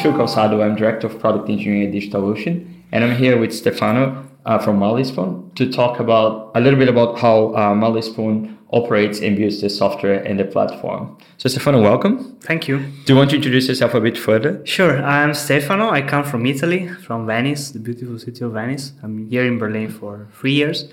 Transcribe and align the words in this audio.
Phil 0.00 0.12
Calçado. 0.12 0.62
I'm 0.64 0.76
Director 0.76 1.08
of 1.08 1.20
Product 1.20 1.48
Engineering 1.50 1.86
at 1.86 1.92
DigitalOcean, 1.92 2.66
and 2.90 3.04
I'm 3.04 3.14
here 3.16 3.38
with 3.38 3.52
Stefano 3.52 4.26
uh, 4.46 4.58
from 4.58 4.78
Marley 4.78 5.04
Spoon 5.04 5.50
to 5.56 5.70
talk 5.70 6.00
about 6.00 6.52
a 6.54 6.60
little 6.60 6.78
bit 6.78 6.88
about 6.88 7.18
how 7.18 7.54
uh, 7.54 7.74
Marley 7.74 8.00
Spoon 8.00 8.56
operates 8.72 9.20
and 9.20 9.36
builds 9.36 9.60
the 9.60 9.68
software 9.68 10.22
and 10.22 10.40
the 10.40 10.46
platform. 10.46 11.18
So, 11.36 11.50
Stefano, 11.50 11.82
welcome. 11.82 12.38
Thank 12.40 12.66
you. 12.66 12.78
Do 12.78 13.12
you 13.12 13.16
want 13.16 13.28
to 13.30 13.36
introduce 13.36 13.68
yourself 13.68 13.92
a 13.92 14.00
bit 14.00 14.16
further? 14.16 14.64
Sure. 14.64 15.02
I'm 15.04 15.34
Stefano. 15.34 15.90
I 15.90 16.00
come 16.00 16.24
from 16.24 16.46
Italy, 16.46 16.88
from 16.88 17.26
Venice, 17.26 17.72
the 17.72 17.78
beautiful 17.78 18.18
city 18.18 18.42
of 18.42 18.52
Venice. 18.52 18.92
I'm 19.02 19.28
here 19.28 19.44
in 19.44 19.58
Berlin 19.58 19.90
for 19.90 20.28
three 20.32 20.54
years. 20.54 20.90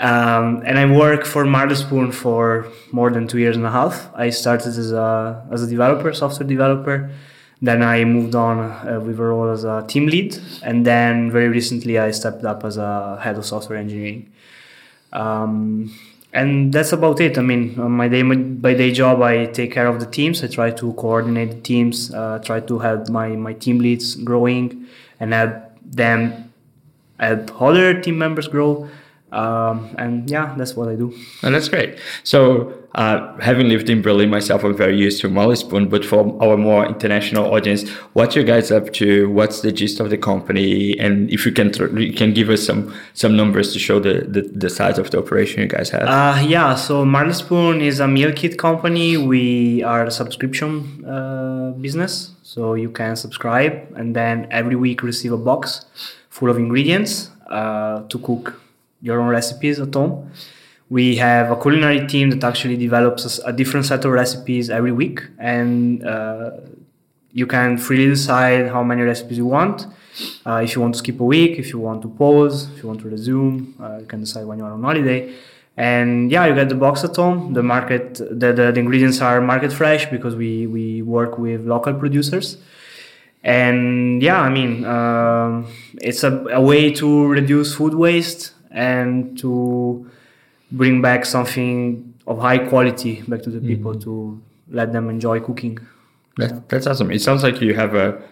Um, 0.00 0.62
and 0.66 0.80
I 0.80 0.90
work 0.90 1.24
for 1.26 1.44
Marley 1.44 1.76
Spoon 1.76 2.10
for 2.10 2.66
more 2.90 3.10
than 3.10 3.28
two 3.28 3.38
years 3.38 3.56
and 3.56 3.64
a 3.64 3.70
half. 3.70 4.10
I 4.14 4.30
started 4.30 4.68
as 4.68 4.90
a, 4.90 5.46
as 5.52 5.62
a 5.62 5.68
developer, 5.68 6.12
software 6.12 6.48
developer. 6.48 7.12
Then 7.66 7.82
I 7.82 8.04
moved 8.04 8.34
on 8.34 8.58
uh, 8.58 9.00
with 9.04 9.18
a 9.18 9.22
role 9.22 9.50
as 9.50 9.64
a 9.64 9.84
team 9.86 10.06
lead. 10.06 10.38
And 10.62 10.86
then 10.86 11.30
very 11.30 11.48
recently 11.48 11.98
I 11.98 12.10
stepped 12.12 12.44
up 12.44 12.64
as 12.64 12.76
a 12.76 13.18
head 13.22 13.36
of 13.36 13.44
software 13.44 13.78
engineering. 13.78 14.30
Um, 15.12 15.92
and 16.32 16.72
that's 16.72 16.92
about 16.92 17.20
it. 17.20 17.38
I 17.38 17.42
mean, 17.42 17.60
my 18.02 18.08
day 18.08 18.22
by 18.22 18.74
day 18.74 18.92
job, 18.92 19.22
I 19.22 19.46
take 19.46 19.72
care 19.72 19.86
of 19.86 20.00
the 20.00 20.06
teams. 20.06 20.44
I 20.44 20.48
try 20.48 20.70
to 20.70 20.92
coordinate 20.92 21.50
the 21.50 21.60
teams, 21.60 22.12
uh, 22.12 22.38
try 22.44 22.60
to 22.60 22.78
help 22.78 23.08
my, 23.08 23.28
my 23.30 23.54
team 23.54 23.78
leads 23.78 24.16
growing 24.16 24.86
and 25.18 25.32
help 25.32 25.54
them 25.82 26.52
help 27.18 27.62
other 27.62 28.00
team 28.00 28.18
members 28.18 28.48
grow. 28.48 28.88
Um, 29.32 29.94
and 29.98 30.30
yeah, 30.30 30.54
that's 30.56 30.76
what 30.76 30.88
I 30.88 30.94
do. 30.94 31.12
And 31.42 31.54
that's 31.54 31.68
great. 31.68 31.98
So, 32.22 32.72
uh, 32.94 33.36
having 33.38 33.68
lived 33.68 33.90
in 33.90 34.00
Berlin 34.00 34.30
myself, 34.30 34.64
I'm 34.64 34.74
very 34.74 34.96
used 34.96 35.20
to 35.20 35.28
Marley 35.28 35.56
Spoon. 35.56 35.88
But 35.88 36.04
for 36.04 36.20
our 36.42 36.56
more 36.56 36.86
international 36.86 37.52
audience, 37.52 37.88
what 38.14 38.36
you 38.36 38.44
guys 38.44 38.70
up 38.70 38.92
to? 38.94 39.28
What's 39.28 39.60
the 39.60 39.72
gist 39.72 40.00
of 40.00 40.10
the 40.10 40.16
company? 40.16 40.98
And 40.98 41.28
if 41.30 41.44
you 41.44 41.52
can, 41.52 41.72
you 41.98 42.12
can 42.12 42.32
give 42.32 42.48
us 42.48 42.64
some 42.64 42.94
some 43.14 43.36
numbers 43.36 43.72
to 43.72 43.78
show 43.78 43.98
the 43.98 44.24
the, 44.28 44.42
the 44.42 44.70
size 44.70 44.96
of 44.96 45.10
the 45.10 45.18
operation 45.18 45.60
you 45.60 45.68
guys 45.68 45.90
have. 45.90 46.04
Uh, 46.04 46.40
yeah. 46.46 46.76
So 46.76 47.04
Marley 47.04 47.34
Spoon 47.34 47.80
is 47.80 48.00
a 48.00 48.08
meal 48.08 48.32
kit 48.32 48.56
company. 48.58 49.16
We 49.16 49.82
are 49.82 50.04
a 50.04 50.10
subscription 50.10 51.04
uh, 51.04 51.72
business. 51.72 52.30
So 52.42 52.74
you 52.74 52.90
can 52.90 53.16
subscribe 53.16 53.92
and 53.96 54.14
then 54.14 54.46
every 54.50 54.76
week 54.76 55.02
receive 55.02 55.32
a 55.32 55.36
box 55.36 55.84
full 56.30 56.48
of 56.48 56.56
ingredients 56.56 57.30
uh, 57.48 58.02
to 58.08 58.18
cook 58.20 58.60
your 59.00 59.20
own 59.20 59.28
recipes 59.28 59.80
at 59.80 59.92
home. 59.94 60.30
We 60.88 61.16
have 61.16 61.50
a 61.50 61.60
culinary 61.60 62.06
team 62.06 62.30
that 62.30 62.44
actually 62.44 62.76
develops 62.76 63.38
a, 63.38 63.52
different 63.52 63.86
set 63.86 64.04
of 64.04 64.12
recipes 64.12 64.70
every 64.70 64.92
week, 64.92 65.20
and 65.38 66.06
uh, 66.06 66.52
you 67.32 67.46
can 67.46 67.76
freely 67.76 68.06
decide 68.06 68.68
how 68.68 68.82
many 68.84 69.02
recipes 69.02 69.36
you 69.38 69.46
want. 69.46 69.86
Uh, 70.46 70.62
if 70.64 70.74
you 70.74 70.80
want 70.80 70.94
to 70.94 70.98
skip 70.98 71.18
a 71.20 71.24
week, 71.24 71.58
if 71.58 71.70
you 71.72 71.78
want 71.78 72.02
to 72.02 72.08
pause, 72.08 72.70
if 72.70 72.82
you 72.82 72.88
want 72.88 73.00
to 73.00 73.08
resume, 73.08 73.74
uh, 73.80 73.98
you 73.98 74.06
can 74.06 74.20
decide 74.20 74.46
when 74.46 74.58
you're 74.58 74.70
on 74.70 74.82
holiday. 74.82 75.34
And 75.76 76.30
yeah, 76.30 76.46
you 76.46 76.54
get 76.54 76.70
the 76.70 76.74
box 76.74 77.04
at 77.04 77.14
home. 77.16 77.52
The 77.52 77.62
market, 77.62 78.14
the, 78.14 78.52
the, 78.52 78.72
the 78.72 78.78
ingredients 78.78 79.20
are 79.20 79.40
market 79.42 79.72
fresh 79.72 80.06
because 80.06 80.34
we, 80.34 80.66
we 80.66 81.02
work 81.02 81.36
with 81.36 81.66
local 81.66 81.92
producers 81.92 82.56
and 83.46 84.22
yeah 84.22 84.40
i 84.40 84.50
mean 84.50 84.84
um, 84.84 85.66
it's 86.02 86.24
a, 86.24 86.32
a, 86.48 86.60
way 86.60 86.90
to 86.90 87.28
reduce 87.28 87.74
food 87.76 87.94
waste 87.94 88.52
and 88.76 89.36
to 89.38 90.08
bring 90.70 91.02
back 91.02 91.24
something 91.24 92.14
of 92.26 92.38
high 92.38 92.58
quality 92.58 93.22
back 93.22 93.42
to 93.42 93.50
the 93.50 93.58
mm-hmm. 93.58 93.68
people 93.68 93.98
to 94.00 94.40
let 94.68 94.92
them 94.92 95.08
enjoy 95.08 95.40
cooking. 95.40 95.78
That, 96.36 96.50
yeah. 96.50 96.60
That's 96.68 96.86
awesome. 96.86 97.10
It 97.10 97.22
sounds 97.22 97.42
like 97.42 97.60
you 97.60 97.74
have 97.74 97.94
a 97.94 98.22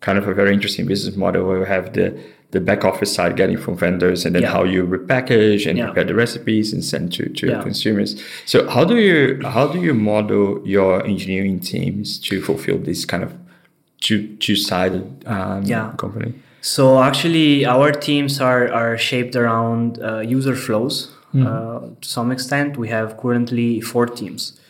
kind 0.00 0.16
of 0.16 0.28
a 0.28 0.32
very 0.32 0.54
interesting 0.54 0.86
business 0.86 1.16
model 1.16 1.46
where 1.46 1.58
you 1.58 1.64
have 1.64 1.92
the 1.92 2.18
the 2.50 2.60
back 2.60 2.82
office 2.82 3.14
side 3.14 3.36
getting 3.36 3.58
from 3.58 3.76
vendors 3.76 4.24
and 4.24 4.34
then 4.34 4.42
yeah. 4.42 4.50
how 4.50 4.64
you 4.64 4.86
repackage 4.86 5.68
and 5.68 5.76
yeah. 5.76 5.86
prepare 5.86 6.04
the 6.04 6.14
recipes 6.14 6.72
and 6.72 6.82
send 6.82 7.12
to, 7.12 7.28
to 7.28 7.48
yeah. 7.48 7.62
consumers. 7.62 8.22
So 8.46 8.66
how 8.70 8.84
do 8.84 8.96
you 8.96 9.40
how 9.44 9.66
do 9.66 9.80
you 9.80 9.92
model 9.92 10.66
your 10.66 11.04
engineering 11.04 11.60
teams 11.60 12.18
to 12.20 12.40
fulfill 12.40 12.78
this 12.78 13.04
kind 13.04 13.22
of 13.22 13.36
two 14.00 14.36
two 14.36 14.56
sided 14.56 15.26
um, 15.26 15.64
company? 15.96 16.34
So 16.74 17.02
actually, 17.02 17.64
our 17.64 17.92
teams 17.92 18.42
are, 18.42 18.70
are 18.70 18.98
shaped 18.98 19.34
around 19.34 19.98
uh, 20.02 20.20
user 20.20 20.54
flows 20.54 21.10
mm. 21.34 21.46
uh, 21.46 21.94
to 22.02 22.08
some 22.08 22.30
extent. 22.30 22.76
We 22.76 22.88
have 22.88 23.16
currently 23.16 23.80
four 23.80 24.04
teams. 24.04 24.60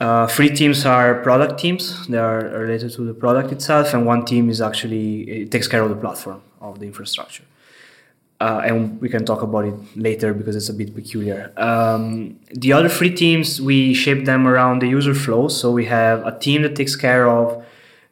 Uh, 0.00 0.26
three 0.26 0.50
teams 0.50 0.84
are 0.84 1.22
product 1.22 1.60
teams; 1.60 2.08
they 2.08 2.18
are 2.18 2.40
related 2.64 2.90
to 2.94 3.02
the 3.02 3.14
product 3.14 3.52
itself, 3.52 3.94
and 3.94 4.04
one 4.04 4.24
team 4.24 4.50
is 4.50 4.60
actually 4.60 5.06
it 5.42 5.50
takes 5.52 5.68
care 5.68 5.82
of 5.82 5.90
the 5.90 6.00
platform 6.04 6.42
of 6.60 6.80
the 6.80 6.86
infrastructure. 6.86 7.44
Uh, 8.40 8.62
and 8.66 9.00
we 9.00 9.08
can 9.08 9.24
talk 9.24 9.42
about 9.42 9.64
it 9.64 9.74
later 9.94 10.34
because 10.34 10.56
it's 10.56 10.68
a 10.68 10.74
bit 10.74 10.92
peculiar. 10.94 11.52
Um, 11.56 12.38
the 12.50 12.72
other 12.72 12.88
three 12.88 13.14
teams 13.14 13.60
we 13.60 13.94
shape 13.94 14.24
them 14.24 14.46
around 14.46 14.82
the 14.82 14.88
user 14.88 15.14
flow. 15.14 15.48
So 15.48 15.70
we 15.70 15.86
have 15.86 16.26
a 16.26 16.36
team 16.36 16.62
that 16.62 16.74
takes 16.74 16.96
care 16.96 17.28
of 17.28 17.64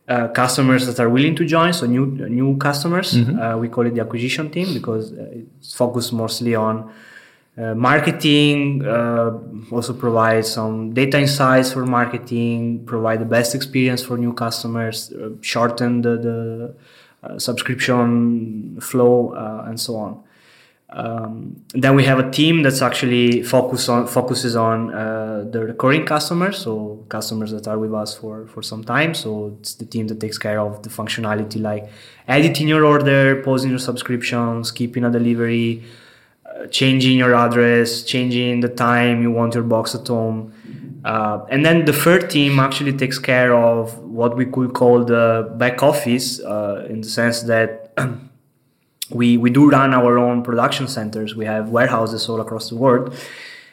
uh, 0.07 0.29
customers 0.29 0.87
that 0.87 1.01
are 1.01 1.09
willing 1.09 1.35
to 1.35 1.45
join, 1.47 1.73
so 1.73 1.87
new 1.87 2.07
new 2.29 2.57
customers. 2.59 3.15
Mm-hmm. 3.15 3.39
Uh, 3.39 3.57
we 3.57 3.69
call 3.69 3.87
it 3.87 3.95
the 3.95 4.01
acquisition 4.01 4.51
team 4.51 4.75
because 4.75 5.13
uh, 5.13 5.29
it's 5.33 5.75
focused 5.75 6.13
mostly 6.13 6.55
on 6.55 6.93
uh, 7.57 7.75
marketing. 7.75 8.85
Uh, 8.85 9.39
also 9.71 9.95
provide 9.95 10.45
some 10.45 10.93
data 10.93 11.19
insights 11.19 11.73
for 11.73 11.87
marketing. 11.87 12.85
Provide 12.85 13.21
the 13.21 13.25
best 13.25 13.55
experience 13.55 14.03
for 14.03 14.19
new 14.19 14.33
customers. 14.33 15.13
shorten 15.41 16.03
the, 16.03 16.17
the 16.27 17.39
subscription 17.41 18.79
flow 18.81 19.33
and 19.67 19.81
so 19.81 19.97
on. 19.97 20.24
Um, 20.95 21.65
then 21.71 21.97
we 21.97 22.05
have 22.05 22.21
a 22.21 22.31
team 22.31 22.63
that's 22.63 22.81
actually 22.81 23.43
focus 23.43 23.89
on 23.89 24.07
focuses 24.07 24.55
on 24.55 24.95
uh, 24.95 25.45
the 25.51 25.65
recurring 25.65 26.07
customers, 26.07 26.59
so 26.59 27.05
customers 27.09 27.51
that 27.51 27.67
are 27.67 27.79
with 27.79 27.93
us 27.93 28.17
for 28.17 28.47
for 28.47 28.63
some 28.63 28.85
time. 28.85 29.13
So 29.13 29.57
it's 29.59 29.75
the 29.75 29.87
team 29.87 30.07
that 30.07 30.21
takes 30.21 30.39
care 30.39 30.61
of 30.61 30.85
the 30.85 30.91
functionality 30.91 31.61
like 31.61 31.91
editing 32.29 32.69
your 32.69 32.85
order, 32.85 33.43
pausing 33.43 33.71
your 33.71 33.81
subscriptions, 33.81 34.69
skipping 34.69 35.05
a 35.05 35.11
delivery, 35.11 35.83
uh, 36.47 36.69
changing 36.69 37.19
your 37.19 37.35
address, 37.35 38.05
changing 38.05 38.61
the 38.61 38.69
time 38.69 39.21
you 39.21 39.33
want 39.33 39.55
your 39.55 39.65
box 39.65 39.97
at 39.97 40.07
home. 40.07 40.53
Uh, 41.05 41.45
and 41.51 41.67
then 41.67 41.85
the 41.85 41.93
third 41.93 42.31
team 42.31 42.61
actually 42.61 42.93
takes 42.93 43.19
care 43.19 43.53
of 43.53 43.99
what 43.99 44.37
we 44.37 44.47
could 44.47 44.73
call 44.73 45.05
the 45.05 45.53
back 45.59 45.83
office, 45.83 46.41
uh, 46.41 46.87
in 46.89 47.01
the 47.01 47.09
sense 47.09 47.43
that 47.43 47.93
we 49.11 49.37
we 49.37 49.51
do 49.51 49.71
run 49.71 49.93
our 49.93 50.19
own 50.19 50.43
production 50.43 50.89
centers. 50.89 51.35
We 51.35 51.45
have 51.45 51.69
warehouses 51.69 52.29
all 52.29 52.41
across 52.41 52.69
the 52.71 52.77
world, 52.77 53.15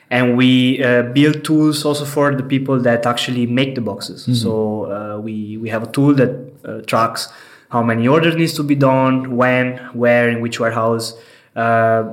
and 0.09 0.35
we 0.35 0.83
uh, 0.83 1.03
build 1.03 1.43
tools 1.43 1.85
also 1.85 2.05
for 2.05 2.35
the 2.35 2.43
people 2.43 2.79
that 2.81 3.05
actually 3.05 3.45
make 3.45 3.75
the 3.75 3.81
boxes. 3.81 4.23
Mm-hmm. 4.23 4.33
So 4.33 4.53
uh, 4.91 5.19
we 5.19 5.57
we 5.57 5.69
have 5.69 5.83
a 5.83 5.91
tool 5.91 6.13
that 6.15 6.31
uh, 6.65 6.81
tracks 6.81 7.31
how 7.71 7.81
many 7.81 8.07
orders 8.07 8.35
needs 8.35 8.53
to 8.53 8.63
be 8.63 8.75
done, 8.75 9.37
when, 9.37 9.77
where, 9.93 10.29
in 10.29 10.41
which 10.41 10.59
warehouse. 10.59 11.17
Uh, 11.55 12.03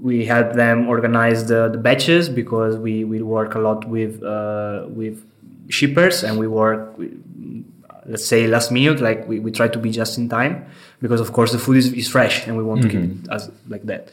we 0.00 0.24
help 0.24 0.54
them 0.54 0.88
organize 0.88 1.46
the, 1.46 1.68
the 1.68 1.78
batches 1.78 2.28
because 2.28 2.76
we, 2.76 3.04
we 3.04 3.20
work 3.20 3.54
a 3.54 3.58
lot 3.58 3.86
with 3.88 4.22
uh, 4.22 4.84
with 4.88 5.24
shippers 5.68 6.24
and 6.24 6.38
we 6.38 6.48
work 6.48 6.98
with, 6.98 7.12
let's 8.06 8.24
say 8.24 8.48
last 8.48 8.72
minute 8.72 9.00
like 9.00 9.26
we, 9.28 9.38
we 9.38 9.52
try 9.52 9.68
to 9.68 9.78
be 9.78 9.90
just 9.90 10.18
in 10.18 10.28
time 10.28 10.66
because 11.02 11.20
of 11.20 11.32
course 11.32 11.52
the 11.52 11.58
food 11.58 11.76
is, 11.76 11.92
is 11.92 12.08
fresh 12.08 12.46
and 12.46 12.56
we 12.56 12.62
want 12.62 12.80
mm-hmm. 12.80 12.88
to 12.88 12.94
keep 12.94 13.10
mm-hmm. 13.10 13.24
it 13.24 13.34
as 13.34 13.50
like 13.68 13.82
that 13.82 14.10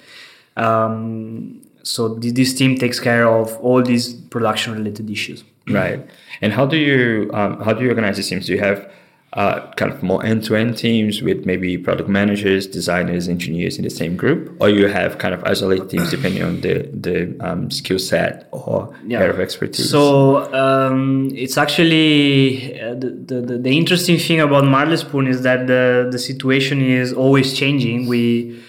um, 0.58 1.62
so 1.84 2.16
this 2.16 2.54
team 2.54 2.78
takes 2.78 3.00
care 3.00 3.26
of 3.28 3.56
all 3.60 3.82
these 3.82 4.14
production 4.14 4.74
related 4.74 5.10
issues 5.10 5.44
right 5.70 6.06
and 6.42 6.52
how 6.52 6.66
do 6.66 6.78
you 6.78 7.30
um, 7.34 7.62
how 7.62 7.72
do 7.72 7.84
you 7.84 7.90
organize 7.90 8.18
the 8.18 8.24
teams 8.24 8.48
do 8.48 8.54
you 8.54 8.60
have 8.60 8.92
uh, 9.34 9.72
kind 9.74 9.92
of 9.92 10.02
more 10.02 10.26
end-to-end 10.26 10.76
teams 10.76 11.22
with 11.22 11.46
maybe 11.46 11.78
product 11.78 12.10
managers, 12.10 12.66
designers, 12.66 13.30
engineers 13.30 13.78
in 13.78 13.84
the 13.84 13.90
same 13.90 14.16
group, 14.16 14.56
or 14.60 14.70
you 14.70 14.88
have 14.88 15.20
kind 15.20 15.36
of 15.36 15.44
isolated 15.44 15.88
teams 15.90 16.10
depending 16.10 16.44
on 16.44 16.62
the 16.62 16.90
the 16.94 17.38
um, 17.40 17.70
skill 17.70 18.00
set 18.00 18.50
or 18.52 18.92
yeah. 19.06 19.20
area 19.20 19.34
of 19.34 19.40
expertise. 19.40 19.90
So 19.90 20.52
um, 20.54 21.30
it's 21.36 21.58
actually 21.58 22.82
uh, 22.82 22.96
the, 22.96 23.10
the, 23.10 23.58
the 23.60 23.78
interesting 23.78 24.18
thing 24.18 24.40
about 24.40 24.66
Marley 24.66 24.98
Spoon 24.98 25.28
is 25.28 25.44
that 25.44 25.68
the 25.68 26.10
the 26.12 26.18
situation 26.18 26.82
is 26.82 27.14
always 27.14 27.54
changing. 27.54 28.08
We 28.08 28.64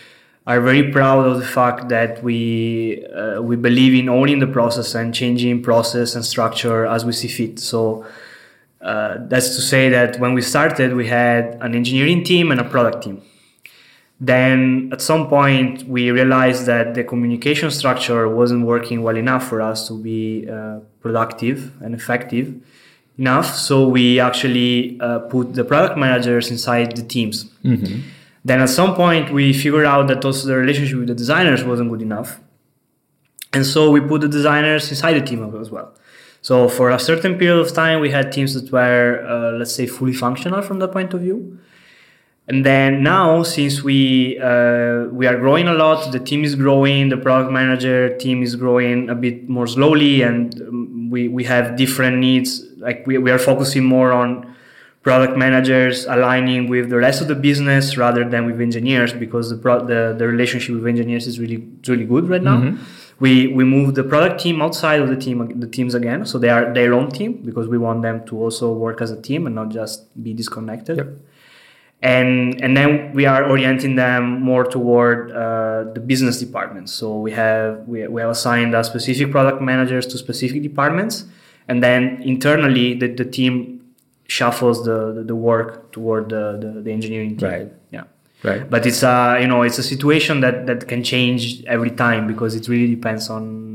are 0.46 0.60
very 0.60 0.90
proud 0.90 1.26
of 1.26 1.38
the 1.38 1.46
fact 1.46 1.88
that 1.88 2.22
we 2.22 3.06
uh, 3.06 3.40
we 3.40 3.56
believe 3.56 3.94
in 3.94 4.10
owning 4.10 4.40
the 4.40 4.46
process 4.46 4.94
and 4.94 5.14
changing 5.14 5.62
process 5.62 6.14
and 6.14 6.22
structure 6.22 6.84
as 6.84 7.06
we 7.06 7.12
see 7.12 7.28
fit. 7.28 7.58
So 7.60 8.04
uh, 8.80 9.16
that's 9.28 9.54
to 9.56 9.60
say 9.60 9.88
that 9.90 10.18
when 10.18 10.34
we 10.34 10.42
started, 10.42 10.94
we 10.94 11.06
had 11.06 11.58
an 11.60 11.74
engineering 11.74 12.24
team 12.24 12.50
and 12.50 12.60
a 12.60 12.64
product 12.64 13.04
team. 13.04 13.22
Then 14.20 14.90
at 14.92 15.00
some 15.00 15.28
point, 15.28 15.84
we 15.84 16.10
realized 16.10 16.66
that 16.66 16.94
the 16.94 17.04
communication 17.04 17.70
structure 17.70 18.28
wasn't 18.28 18.66
working 18.66 19.02
well 19.02 19.16
enough 19.16 19.48
for 19.48 19.62
us 19.62 19.88
to 19.88 19.94
be 19.98 20.48
uh, 20.48 20.80
productive 21.00 21.72
and 21.82 21.94
effective 21.94 22.54
enough. 23.18 23.54
So 23.54 23.88
we 23.88 24.20
actually 24.20 24.98
uh, 25.00 25.20
put 25.20 25.54
the 25.54 25.64
product 25.64 25.96
managers 25.96 26.50
inside 26.50 26.96
the 26.96 27.02
teams. 27.02 27.44
Mm-hmm. 27.64 28.00
Then 28.44 28.60
at 28.60 28.68
some 28.68 28.94
point 28.94 29.30
we 29.32 29.52
figured 29.52 29.86
out 29.86 30.08
that 30.08 30.24
also 30.24 30.48
the 30.48 30.56
relationship 30.56 30.98
with 30.98 31.08
the 31.08 31.14
designers 31.14 31.64
wasn't 31.64 31.90
good 31.90 32.02
enough. 32.02 32.40
And 33.52 33.66
so 33.66 33.90
we 33.90 34.00
put 34.00 34.20
the 34.20 34.28
designers 34.28 34.90
inside 34.90 35.14
the 35.14 35.26
team 35.26 35.54
as 35.60 35.70
well. 35.70 35.94
So 36.42 36.68
for 36.68 36.90
a 36.90 36.98
certain 36.98 37.36
period 37.38 37.58
of 37.58 37.72
time, 37.72 38.00
we 38.00 38.10
had 38.10 38.32
teams 38.32 38.54
that 38.54 38.72
were, 38.72 39.24
uh, 39.26 39.58
let's 39.58 39.74
say, 39.74 39.86
fully 39.86 40.14
functional 40.14 40.62
from 40.62 40.78
that 40.78 40.92
point 40.92 41.12
of 41.12 41.20
view. 41.20 41.58
And 42.48 42.64
then 42.64 43.02
now, 43.02 43.44
since 43.44 43.82
we 43.84 44.38
uh, 44.40 45.04
we 45.12 45.26
are 45.26 45.36
growing 45.36 45.68
a 45.68 45.74
lot, 45.74 46.10
the 46.10 46.18
team 46.18 46.42
is 46.42 46.56
growing, 46.56 47.08
the 47.08 47.16
product 47.16 47.52
manager 47.52 48.16
team 48.16 48.42
is 48.42 48.56
growing 48.56 49.08
a 49.08 49.14
bit 49.14 49.48
more 49.48 49.68
slowly, 49.68 50.22
and 50.22 50.60
um, 50.62 51.10
we, 51.10 51.28
we 51.28 51.44
have 51.44 51.76
different 51.76 52.18
needs. 52.18 52.64
Like 52.78 53.06
we, 53.06 53.18
we 53.18 53.30
are 53.30 53.38
focusing 53.38 53.84
more 53.84 54.10
on 54.12 54.52
product 55.02 55.36
managers 55.36 56.06
aligning 56.06 56.68
with 56.68 56.90
the 56.90 56.96
rest 56.96 57.22
of 57.22 57.28
the 57.28 57.36
business 57.36 57.96
rather 57.96 58.28
than 58.28 58.46
with 58.46 58.60
engineers 58.60 59.12
because 59.12 59.48
the 59.50 59.56
pro- 59.56 59.84
the, 59.86 60.16
the 60.18 60.26
relationship 60.26 60.74
with 60.74 60.86
engineers 60.86 61.28
is 61.28 61.38
really 61.38 61.68
really 61.86 62.04
good 62.04 62.28
right 62.28 62.42
now. 62.42 62.58
Mm-hmm 62.58 62.99
we 63.20 63.48
we 63.48 63.64
move 63.64 63.94
the 63.94 64.02
product 64.02 64.40
team 64.40 64.60
outside 64.62 65.00
of 65.00 65.08
the 65.08 65.16
team 65.16 65.60
the 65.60 65.66
teams 65.66 65.94
again. 65.94 66.24
So 66.26 66.38
they 66.38 66.48
are 66.48 66.72
their 66.72 66.94
own 66.94 67.10
team 67.10 67.34
because 67.44 67.68
we 67.68 67.78
want 67.78 68.02
them 68.02 68.24
to 68.26 68.42
also 68.42 68.72
work 68.72 69.00
as 69.00 69.10
a 69.10 69.20
team 69.20 69.46
and 69.46 69.54
not 69.54 69.68
just 69.68 70.22
be 70.22 70.32
disconnected. 70.32 70.96
Yep. 70.96 71.08
and 72.02 72.60
and 72.64 72.76
then 72.76 73.12
we 73.12 73.26
are 73.26 73.42
orienting 73.44 73.94
them 73.96 74.40
more 74.40 74.64
toward 74.64 75.32
uh, 75.32 75.84
the 75.92 76.00
business 76.00 76.38
departments. 76.40 76.92
So 76.92 77.18
we 77.18 77.32
have 77.32 77.86
we, 77.86 78.06
we 78.08 78.22
have 78.22 78.30
assigned 78.30 78.74
a 78.74 78.82
specific 78.82 79.30
product 79.30 79.60
managers 79.60 80.06
to 80.06 80.18
specific 80.18 80.62
departments. 80.62 81.24
And 81.68 81.82
then 81.82 82.22
internally 82.22 82.94
the, 82.94 83.08
the 83.14 83.24
team 83.24 83.54
shuffles 84.26 84.84
the, 84.84 85.12
the, 85.12 85.22
the 85.22 85.36
work 85.36 85.92
toward 85.92 86.30
the, 86.30 86.58
the, 86.60 86.80
the 86.80 86.90
engineering 86.90 87.36
team. 87.36 87.48
Right 87.48 87.72
right 88.42 88.68
but 88.70 88.86
it's 88.86 89.02
a 89.02 89.38
you 89.40 89.46
know 89.46 89.62
it's 89.62 89.78
a 89.78 89.82
situation 89.82 90.40
that 90.40 90.66
that 90.66 90.88
can 90.88 91.02
change 91.02 91.64
every 91.64 91.90
time 91.90 92.26
because 92.26 92.54
it 92.54 92.68
really 92.68 92.94
depends 92.94 93.28
on 93.28 93.70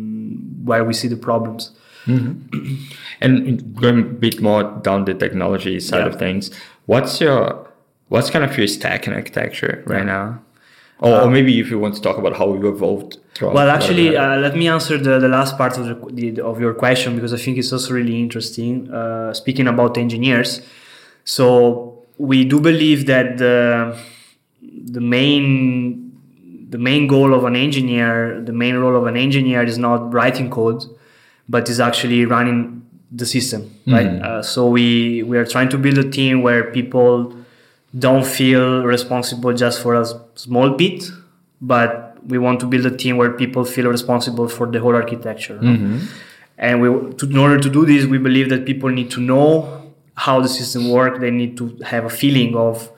where 0.63 0.83
we 0.83 0.93
see 0.93 1.07
the 1.07 1.17
problems 1.17 1.71
mm-hmm. 2.05 2.75
and 3.21 3.75
going 3.75 3.99
a 3.99 4.03
bit 4.03 4.41
more 4.41 4.63
down 4.81 5.05
the 5.05 5.13
technology 5.13 5.79
side 5.79 5.99
yeah. 5.99 6.07
of 6.07 6.15
things 6.15 6.51
what's 6.85 7.21
your 7.21 7.69
what's 8.09 8.29
kind 8.29 8.43
of 8.43 8.57
your 8.57 8.67
stack 8.67 9.07
and 9.07 9.15
architecture 9.15 9.83
right 9.85 9.99
yeah. 9.99 10.03
now 10.03 10.41
or, 10.99 11.11
or, 11.11 11.21
uh, 11.23 11.27
maybe 11.27 11.59
if 11.59 11.69
you 11.69 11.77
want 11.77 11.93
to 11.93 12.01
talk 12.01 12.17
about 12.17 12.37
how 12.37 12.53
you 12.53 12.67
evolved 12.69 13.17
well 13.41 13.69
actually 13.69 14.15
uh, 14.15 14.37
let 14.37 14.55
me 14.55 14.67
answer 14.67 14.97
the, 14.97 15.19
the 15.19 15.27
last 15.27 15.57
part 15.57 15.77
of, 15.77 16.15
the, 16.15 16.41
of 16.43 16.59
your 16.59 16.73
question 16.73 17.15
because 17.15 17.33
i 17.33 17.37
think 17.37 17.57
it's 17.57 17.71
also 17.71 17.93
really 17.93 18.19
interesting 18.19 18.91
uh, 18.91 19.33
speaking 19.33 19.67
about 19.67 19.97
engineers 19.97 20.61
so 21.25 22.01
we 22.17 22.45
do 22.45 22.61
believe 22.61 23.07
that 23.07 23.37
the 23.37 23.97
the 24.85 25.01
main 25.01 26.01
the 26.69 26.77
main 26.77 27.07
goal 27.07 27.33
of 27.33 27.45
an 27.45 27.55
engineer, 27.55 28.41
the 28.41 28.51
main 28.53 28.75
role 28.75 28.95
of 28.95 29.05
an 29.05 29.15
engineer 29.15 29.63
is 29.63 29.77
not 29.77 30.13
writing 30.13 30.49
code, 30.49 30.83
but 31.47 31.69
is 31.69 31.79
actually 31.79 32.25
running 32.25 32.85
the 33.11 33.25
system, 33.25 33.61
mm-hmm. 33.61 33.93
right? 33.93 34.21
Uh, 34.21 34.41
so 34.41 34.67
we 34.67 35.23
we 35.23 35.37
are 35.37 35.45
trying 35.45 35.69
to 35.69 35.77
build 35.77 35.97
a 35.97 36.09
team 36.09 36.41
where 36.41 36.71
people 36.71 37.35
don't 37.97 38.25
feel 38.25 38.83
responsible 38.83 39.53
just 39.53 39.81
for 39.81 39.95
a 39.95 40.05
small 40.35 40.71
bit, 40.71 41.09
but 41.61 42.17
we 42.27 42.37
want 42.37 42.59
to 42.59 42.65
build 42.65 42.85
a 42.85 42.95
team 42.95 43.17
where 43.17 43.31
people 43.31 43.63
feel 43.63 43.87
responsible 43.87 44.47
for 44.49 44.67
the 44.67 44.79
whole 44.79 44.95
architecture. 44.95 45.57
Mm-hmm. 45.57 46.05
And 46.57 46.81
we, 46.81 47.13
to, 47.15 47.25
in 47.25 47.37
order 47.37 47.59
to 47.59 47.69
do 47.69 47.85
this, 47.85 48.05
we 48.05 48.17
believe 48.17 48.49
that 48.49 48.65
people 48.65 48.89
need 48.89 49.11
to 49.11 49.21
know 49.21 49.93
how 50.15 50.41
the 50.41 50.49
system 50.49 50.89
works. 50.89 51.19
They 51.19 51.31
need 51.31 51.57
to 51.57 51.77
have 51.85 52.05
a 52.05 52.09
feeling 52.09 52.55
of 52.55 52.89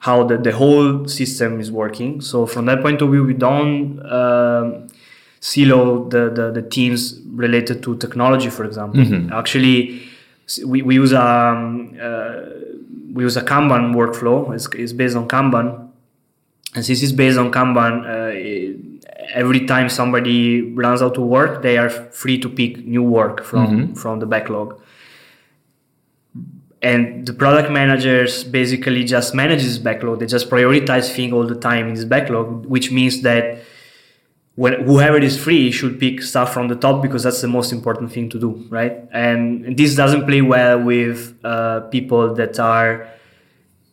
how 0.00 0.24
the, 0.24 0.38
the 0.38 0.50
whole 0.50 1.06
system 1.06 1.60
is 1.60 1.70
working. 1.70 2.20
So 2.20 2.46
from 2.46 2.66
that 2.66 2.80
point 2.80 3.02
of 3.02 3.10
view, 3.10 3.22
we 3.22 3.34
don't 3.34 4.00
uh, 4.00 4.80
silo 5.40 6.08
the, 6.08 6.30
the, 6.30 6.50
the, 6.50 6.62
teams 6.62 7.20
related 7.26 7.82
to 7.82 7.96
technology, 7.98 8.48
for 8.48 8.64
example. 8.64 9.00
Mm-hmm. 9.00 9.32
Actually, 9.32 10.02
we, 10.64 10.80
we 10.82 10.94
use 10.94 11.12
a 11.12 11.22
um, 11.22 11.98
uh, 12.00 12.36
we 13.12 13.24
use 13.24 13.36
a 13.36 13.42
Kanban 13.42 13.94
workflow. 13.94 14.54
It's, 14.54 14.68
it's, 14.74 14.92
based 14.92 15.16
on 15.16 15.28
Kanban, 15.28 15.90
and 16.74 16.84
since 16.84 17.02
it's 17.02 17.12
based 17.12 17.36
on 17.36 17.52
Kanban, 17.52 18.06
uh, 18.06 18.32
it, 18.32 19.04
every 19.34 19.66
time 19.66 19.90
somebody 19.90 20.62
runs 20.62 21.02
out 21.02 21.14
to 21.14 21.20
work, 21.20 21.62
they 21.62 21.76
are 21.76 21.90
free 21.90 22.38
to 22.38 22.48
pick 22.48 22.86
new 22.86 23.02
work 23.02 23.44
from 23.44 23.66
mm-hmm. 23.66 23.94
from 23.94 24.18
the 24.20 24.26
backlog 24.26 24.80
and 26.82 27.26
the 27.26 27.32
product 27.32 27.70
managers 27.70 28.42
basically 28.42 29.04
just 29.04 29.34
manage 29.34 29.62
this 29.62 29.78
backlog. 29.78 30.20
They 30.20 30.26
just 30.26 30.48
prioritize 30.48 31.14
things 31.14 31.32
all 31.32 31.46
the 31.46 31.54
time 31.54 31.88
in 31.88 31.94
this 31.94 32.04
backlog 32.04 32.66
which 32.66 32.90
means 32.90 33.22
that 33.22 33.60
when 34.54 34.84
whoever 34.84 35.18
is 35.18 35.42
free 35.42 35.70
should 35.70 36.00
pick 36.00 36.22
stuff 36.22 36.52
from 36.52 36.68
the 36.68 36.76
top 36.76 37.02
because 37.02 37.22
that's 37.22 37.40
the 37.40 37.48
most 37.48 37.72
important 37.72 38.12
thing 38.12 38.28
to 38.30 38.38
do 38.38 38.66
right? 38.70 39.08
And 39.12 39.76
this 39.76 39.94
doesn't 39.94 40.26
play 40.26 40.42
well 40.42 40.82
with 40.82 41.38
uh, 41.44 41.80
people 41.92 42.34
that 42.34 42.58
are 42.58 43.08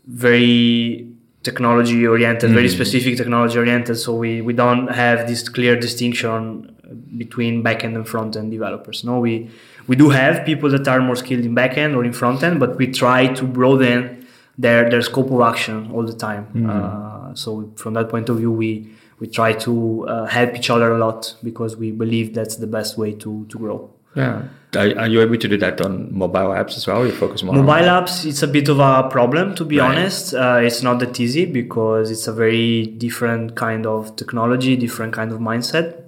very 0.06 1.08
technology 1.44 2.06
oriented 2.08 2.52
mm. 2.52 2.54
very 2.54 2.70
specific 2.70 3.16
technology 3.16 3.58
oriented 3.58 3.98
so 3.98 4.14
we, 4.14 4.42
we 4.42 4.54
don't 4.54 4.88
have 4.88 5.28
this 5.28 5.48
clear 5.48 5.80
distinction 5.80 6.77
between 7.18 7.64
backend 7.64 7.96
and 7.96 8.08
front 8.08 8.36
end 8.36 8.52
developers 8.52 9.04
no 9.04 9.20
we 9.20 9.50
we 9.88 9.96
do 9.96 10.10
have 10.10 10.46
people 10.46 10.70
that 10.70 10.88
are 10.88 11.00
more 11.00 11.16
skilled 11.16 11.46
in 11.46 11.56
backend 11.56 11.96
or 11.96 12.04
in 12.04 12.14
front 12.14 12.44
end, 12.44 12.60
but 12.60 12.78
we 12.78 12.88
try 12.88 13.28
to 13.28 13.44
broaden 13.46 14.28
their 14.58 14.90
their 14.90 15.02
scope 15.02 15.32
of 15.32 15.42
action 15.42 15.92
all 15.94 16.06
the 16.06 16.14
time. 16.14 16.46
Mm-hmm. 16.48 16.70
Uh, 16.70 17.36
so 17.36 17.72
from 17.76 17.94
that 17.94 18.10
point 18.10 18.30
of 18.30 18.38
view, 18.38 18.52
we 18.52 18.90
we 19.20 19.28
try 19.28 19.54
to 19.54 20.06
uh, 20.08 20.26
help 20.26 20.56
each 20.56 20.70
other 20.70 20.92
a 20.92 20.98
lot 20.98 21.36
because 21.42 21.78
we 21.78 21.92
believe 21.92 22.34
that's 22.34 22.58
the 22.58 22.68
best 22.68 22.98
way 22.98 23.14
to 23.14 23.46
to 23.46 23.58
grow. 23.58 23.90
Yeah. 24.16 24.44
Are, 24.76 25.00
are 25.00 25.08
you 25.08 25.22
able 25.22 25.38
to 25.38 25.48
do 25.48 25.58
that 25.58 25.80
on 25.80 26.14
mobile 26.14 26.50
apps 26.50 26.76
as 26.76 26.88
well? 26.88 27.06
You 27.06 27.14
focus 27.14 27.42
more 27.42 27.56
mobile 27.56 27.88
apps. 27.88 28.26
It's 28.26 28.44
a 28.44 28.48
bit 28.48 28.68
of 28.68 28.80
a 28.80 29.08
problem 29.10 29.56
to 29.56 29.64
be 29.64 29.80
right. 29.80 29.90
honest. 29.90 30.34
Uh, 30.34 30.60
it's 30.62 30.84
not 30.84 31.00
that 31.00 31.18
easy 31.20 31.46
because 31.46 32.12
it's 32.12 32.28
a 32.28 32.34
very 32.34 32.88
different 32.88 33.56
kind 33.56 33.86
of 33.86 34.16
technology, 34.18 34.76
different 34.76 35.14
kind 35.14 35.32
of 35.32 35.40
mindset. 35.40 36.07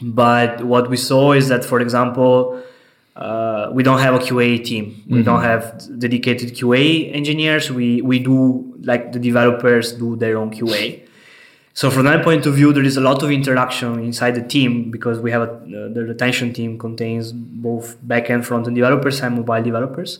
But 0.00 0.64
what 0.64 0.88
we 0.88 0.96
saw 0.96 1.32
is 1.32 1.48
that, 1.48 1.64
for 1.64 1.80
example, 1.80 2.62
uh, 3.16 3.70
we 3.72 3.82
don't 3.82 3.98
have 3.98 4.14
a 4.14 4.18
QA 4.18 4.64
team. 4.64 4.84
We 4.84 5.18
mm-hmm. 5.18 5.22
don't 5.24 5.42
have 5.42 5.98
dedicated 5.98 6.54
QA 6.54 7.14
engineers. 7.14 7.70
We 7.70 8.00
we 8.00 8.20
do 8.20 8.74
like 8.82 9.12
the 9.12 9.18
developers 9.18 9.92
do 9.92 10.14
their 10.14 10.38
own 10.38 10.50
QA. 10.52 11.02
So 11.74 11.90
from 11.90 12.06
that 12.06 12.24
point 12.24 12.46
of 12.46 12.54
view, 12.54 12.72
there 12.72 12.82
is 12.82 12.96
a 12.96 13.00
lot 13.00 13.22
of 13.22 13.30
interaction 13.30 14.00
inside 14.00 14.34
the 14.34 14.42
team 14.42 14.90
because 14.90 15.20
we 15.20 15.30
have 15.30 15.42
a, 15.42 15.52
uh, 15.52 15.92
the 15.94 16.04
retention 16.08 16.52
team 16.52 16.76
contains 16.76 17.30
both 17.32 17.96
backend, 18.04 18.44
front-end 18.44 18.74
developers 18.74 19.20
and 19.20 19.36
mobile 19.36 19.62
developers. 19.62 20.18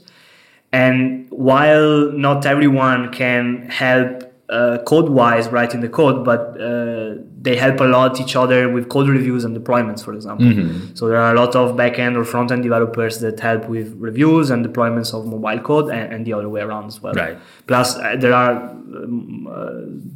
And 0.73 1.27
while 1.31 2.13
not 2.13 2.47
everyone 2.47 3.11
can 3.11 3.69
help 3.71 4.28
uh, 4.51 4.79
code 4.87 5.11
wise 5.11 5.49
writing 5.49 5.81
the 5.81 5.89
code, 5.89 6.25
but 6.25 6.59
uh, 6.61 7.15
they 7.41 7.55
help 7.55 7.81
a 7.81 7.85
lot 7.85 8.19
each 8.19 8.35
other 8.35 8.69
with 8.71 8.89
code 8.89 9.09
reviews 9.09 9.45
and 9.45 9.57
deployments, 9.57 10.03
for 10.03 10.15
example. 10.15 10.47
Mm-hmm. 10.47 10.95
So 10.95 11.07
there 11.09 11.19
are 11.19 11.35
a 11.35 11.39
lot 11.39 11.55
of 11.55 11.77
backend 11.77 12.17
or 12.17 12.25
front 12.25 12.51
end 12.51 12.63
developers 12.63 13.21
that 13.21 13.39
help 13.41 13.69
with 13.69 13.95
reviews 13.99 14.51
and 14.51 14.65
deployments 14.65 15.13
of 15.13 15.27
mobile 15.27 15.61
code, 15.61 15.91
and, 15.91 16.13
and 16.13 16.27
the 16.27 16.33
other 16.33 16.49
way 16.49 16.63
around 16.63 16.87
as 16.87 17.03
well. 17.03 17.13
Right. 17.13 17.39
Plus, 17.67 17.97
uh, 17.97 18.17
there 18.19 18.33
are 18.33 18.71
um, 18.71 19.47
uh, 19.51 19.71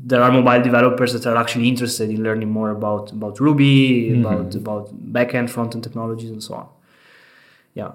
there 0.05 0.23
are 0.23 0.33
mobile 0.33 0.63
developers 0.63 1.13
that 1.13 1.27
are 1.27 1.37
actually 1.37 1.69
interested 1.69 2.09
in 2.09 2.23
learning 2.23 2.51
more 2.51 2.71
about 2.71 3.13
about 3.13 3.39
Ruby, 3.39 4.11
mm-hmm. 4.11 4.25
about 4.25 4.55
about 4.55 5.13
backend, 5.13 5.51
front 5.51 5.75
end 5.75 5.85
technologies, 5.85 6.31
and 6.31 6.43
so 6.43 6.55
on. 6.55 6.69
Yeah. 7.75 7.93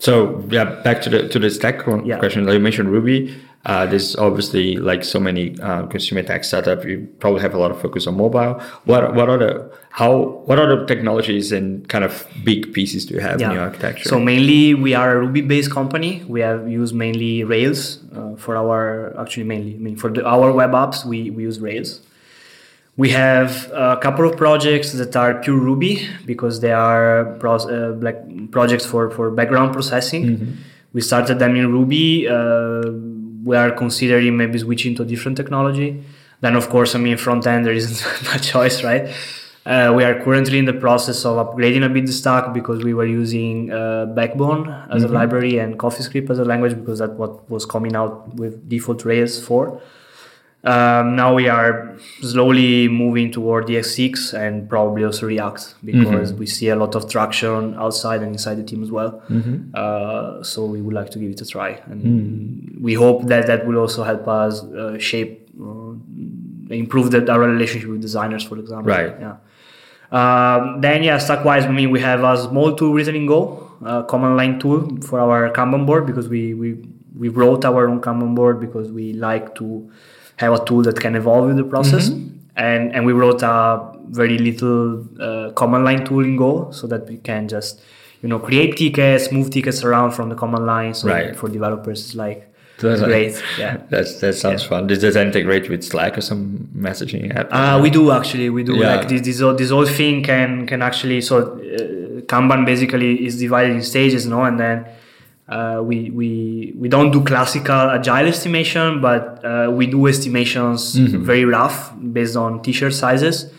So 0.00 0.44
yeah, 0.50 0.64
back 0.82 1.00
to 1.02 1.10
the 1.10 1.28
to 1.28 1.38
the 1.38 1.48
stack 1.48 1.86
yeah. 2.04 2.18
question. 2.18 2.44
Like 2.44 2.54
you 2.54 2.60
mentioned 2.60 2.90
Ruby. 2.90 3.34
Uh, 3.66 3.84
there's 3.84 4.14
obviously 4.14 4.76
like 4.76 5.02
so 5.02 5.18
many 5.18 5.58
uh, 5.60 5.84
consumer 5.86 6.22
tech 6.22 6.44
startup. 6.44 6.84
You 6.84 7.08
probably 7.18 7.42
have 7.42 7.52
a 7.52 7.58
lot 7.58 7.72
of 7.72 7.80
focus 7.80 8.06
on 8.06 8.16
mobile. 8.16 8.60
What 8.84 9.14
what 9.14 9.28
are 9.28 9.38
the 9.38 9.72
how 9.90 10.40
what 10.46 10.60
are 10.60 10.68
the 10.68 10.86
technologies 10.86 11.50
and 11.50 11.88
kind 11.88 12.04
of 12.04 12.24
big 12.44 12.72
pieces 12.72 13.06
do 13.06 13.14
you 13.14 13.20
have 13.20 13.40
yeah. 13.40 13.48
in 13.48 13.54
your 13.54 13.64
architecture? 13.64 14.08
So 14.08 14.20
mainly 14.20 14.74
we 14.74 14.94
are 14.94 15.16
a 15.16 15.20
Ruby 15.20 15.40
based 15.40 15.72
company. 15.72 16.22
We 16.28 16.40
have 16.42 16.70
used 16.70 16.94
mainly 16.94 17.42
Rails 17.42 18.04
uh, 18.14 18.36
for 18.36 18.56
our 18.56 19.18
actually 19.20 19.42
mainly 19.44 19.74
I 19.74 19.78
mean 19.78 19.96
for 19.96 20.10
the, 20.10 20.24
our 20.24 20.52
web 20.52 20.70
apps 20.70 21.04
we, 21.04 21.30
we 21.30 21.42
use 21.42 21.58
Rails. 21.58 22.00
We 22.96 23.10
have 23.10 23.70
a 23.72 23.98
couple 24.00 24.30
of 24.30 24.36
projects 24.36 24.92
that 24.92 25.16
are 25.16 25.34
pure 25.42 25.58
Ruby 25.58 26.08
because 26.24 26.60
they 26.60 26.72
are 26.72 27.36
pro- 27.40 27.56
uh, 27.56 27.96
like 28.00 28.52
projects 28.52 28.86
for 28.86 29.10
for 29.10 29.32
background 29.32 29.72
processing. 29.72 30.24
Mm-hmm. 30.24 30.52
We 30.92 31.00
started 31.00 31.40
them 31.40 31.56
in 31.56 31.72
Ruby 31.72 32.26
uh, 32.28 33.15
we 33.46 33.56
are 33.56 33.70
considering 33.70 34.36
maybe 34.36 34.58
switching 34.58 34.94
to 34.96 35.02
a 35.02 35.06
different 35.06 35.36
technology. 35.36 36.02
Then, 36.40 36.56
of 36.56 36.68
course, 36.68 36.94
I 36.96 36.98
mean, 36.98 37.16
front 37.16 37.46
end, 37.46 37.64
there 37.64 37.72
isn't 37.72 37.98
much 38.30 38.48
choice, 38.48 38.82
right? 38.82 39.08
Uh, 39.64 39.92
we 39.96 40.04
are 40.04 40.22
currently 40.22 40.58
in 40.58 40.64
the 40.64 40.72
process 40.72 41.24
of 41.24 41.34
upgrading 41.44 41.84
a 41.84 41.88
bit 41.88 42.06
the 42.06 42.12
stack 42.12 42.52
because 42.52 42.84
we 42.84 42.92
were 42.92 43.06
using 43.06 43.72
uh, 43.72 44.06
Backbone 44.06 44.68
as 44.90 45.02
mm-hmm. 45.02 45.12
a 45.12 45.18
library 45.18 45.58
and 45.58 45.78
CoffeeScript 45.78 46.28
as 46.30 46.38
a 46.38 46.44
language 46.44 46.74
because 46.76 46.98
that's 46.98 47.12
what 47.12 47.48
was 47.48 47.64
coming 47.64 47.96
out 47.96 48.34
with 48.34 48.68
default 48.68 49.04
Rails 49.04 49.44
4. 49.44 49.80
Um, 50.66 51.14
now 51.14 51.32
we 51.32 51.48
are 51.48 51.96
slowly 52.22 52.88
moving 52.88 53.30
toward 53.30 53.68
the 53.68 53.76
ES6 53.76 54.34
and 54.34 54.68
probably 54.68 55.04
also 55.04 55.26
React 55.26 55.76
because 55.84 56.32
mm-hmm. 56.32 56.40
we 56.40 56.46
see 56.46 56.68
a 56.70 56.76
lot 56.76 56.96
of 56.96 57.08
traction 57.08 57.74
outside 57.74 58.20
and 58.20 58.32
inside 58.32 58.56
the 58.56 58.64
team 58.64 58.82
as 58.82 58.90
well. 58.90 59.22
Mm-hmm. 59.30 59.70
Uh, 59.72 60.42
so 60.42 60.66
we 60.66 60.82
would 60.82 60.92
like 60.92 61.10
to 61.10 61.20
give 61.20 61.30
it 61.30 61.40
a 61.40 61.46
try, 61.46 61.80
and 61.86 62.02
mm. 62.02 62.80
we 62.80 62.94
hope 62.94 63.26
that 63.28 63.46
that 63.46 63.64
will 63.64 63.76
also 63.76 64.02
help 64.02 64.26
us 64.26 64.64
uh, 64.64 64.98
shape, 64.98 65.48
uh, 65.60 65.92
improve 66.70 67.12
the, 67.12 67.30
our 67.30 67.40
relationship 67.40 67.88
with 67.88 68.02
designers, 68.02 68.42
for 68.42 68.58
example. 68.58 68.92
Right. 68.92 69.14
Yeah. 69.20 69.36
Um, 70.10 70.80
then 70.80 71.04
yeah, 71.04 71.18
stack-wise, 71.18 71.64
I 71.64 71.70
mean, 71.70 71.90
we 71.90 72.00
have 72.00 72.24
a 72.24 72.36
small 72.42 72.74
tool 72.74 72.92
written 72.92 73.14
in 73.14 73.26
Go, 73.26 73.70
a 73.84 74.02
command 74.02 74.36
line 74.36 74.58
tool 74.58 75.00
for 75.02 75.20
our 75.20 75.48
Kanban 75.50 75.86
board 75.86 76.06
because 76.06 76.28
we 76.28 76.54
we 76.54 76.76
we 77.16 77.28
wrote 77.28 77.64
our 77.64 77.88
own 77.88 78.00
Kanban 78.00 78.34
board 78.34 78.58
because 78.58 78.90
we 78.90 79.12
like 79.12 79.54
to 79.56 79.90
have 80.36 80.52
a 80.52 80.64
tool 80.64 80.82
that 80.82 81.00
can 81.00 81.14
evolve 81.14 81.48
with 81.48 81.56
the 81.56 81.64
process. 81.64 82.10
Mm-hmm. 82.10 82.36
And 82.56 82.94
and 82.94 83.04
we 83.04 83.12
wrote 83.12 83.42
a 83.42 83.92
very 84.08 84.38
little 84.38 85.06
uh, 85.20 85.52
command 85.52 85.84
line 85.84 86.04
tool 86.04 86.24
in 86.24 86.36
Go 86.36 86.70
so 86.70 86.86
that 86.86 87.06
we 87.06 87.18
can 87.18 87.48
just 87.48 87.80
you 88.22 88.28
know 88.28 88.38
create 88.38 88.76
tickets, 88.76 89.30
move 89.30 89.50
tickets 89.50 89.84
around 89.84 90.12
from 90.12 90.28
the 90.30 90.34
command 90.34 90.66
line. 90.66 90.94
So 90.94 91.08
right. 91.08 91.36
for 91.36 91.48
developers, 91.48 92.00
it's 92.00 92.14
like 92.14 92.50
that's 92.78 93.02
great. 93.02 93.42
Yeah, 93.58 93.78
that's 93.90 94.20
that 94.20 94.34
sounds 94.34 94.62
yeah. 94.62 94.68
fun. 94.68 94.86
Does 94.86 95.00
that 95.00 95.16
integrate 95.16 95.68
with 95.68 95.84
Slack 95.84 96.16
or 96.16 96.22
some 96.22 96.68
messaging 96.74 97.34
app? 97.34 97.48
Uh, 97.50 97.78
we 97.82 97.90
do 97.90 98.10
actually. 98.10 98.48
We 98.48 98.62
do 98.62 98.76
yeah. 98.76 98.96
like 98.96 99.08
this. 99.08 99.20
This 99.22 99.38
this 99.58 99.70
whole 99.70 99.86
thing 99.86 100.22
can 100.22 100.66
can 100.66 100.80
actually 100.82 101.20
so 101.20 101.38
uh, 101.38 102.22
Kanban 102.22 102.64
basically 102.64 103.26
is 103.26 103.38
divided 103.38 103.72
in 103.72 103.82
stages, 103.82 104.26
no, 104.26 104.44
and 104.44 104.58
then. 104.58 104.86
Uh, 105.48 105.80
we 105.82 106.10
we 106.10 106.74
we 106.76 106.88
don't 106.88 107.12
do 107.12 107.22
classical 107.22 107.90
agile 107.90 108.26
estimation, 108.26 109.00
but 109.00 109.44
uh, 109.44 109.70
we 109.70 109.86
do 109.86 110.06
estimations 110.08 110.96
mm-hmm. 110.96 111.22
very 111.22 111.44
rough 111.44 111.92
based 112.12 112.36
on 112.36 112.60
t-shirt 112.62 112.92
sizes. 112.92 113.52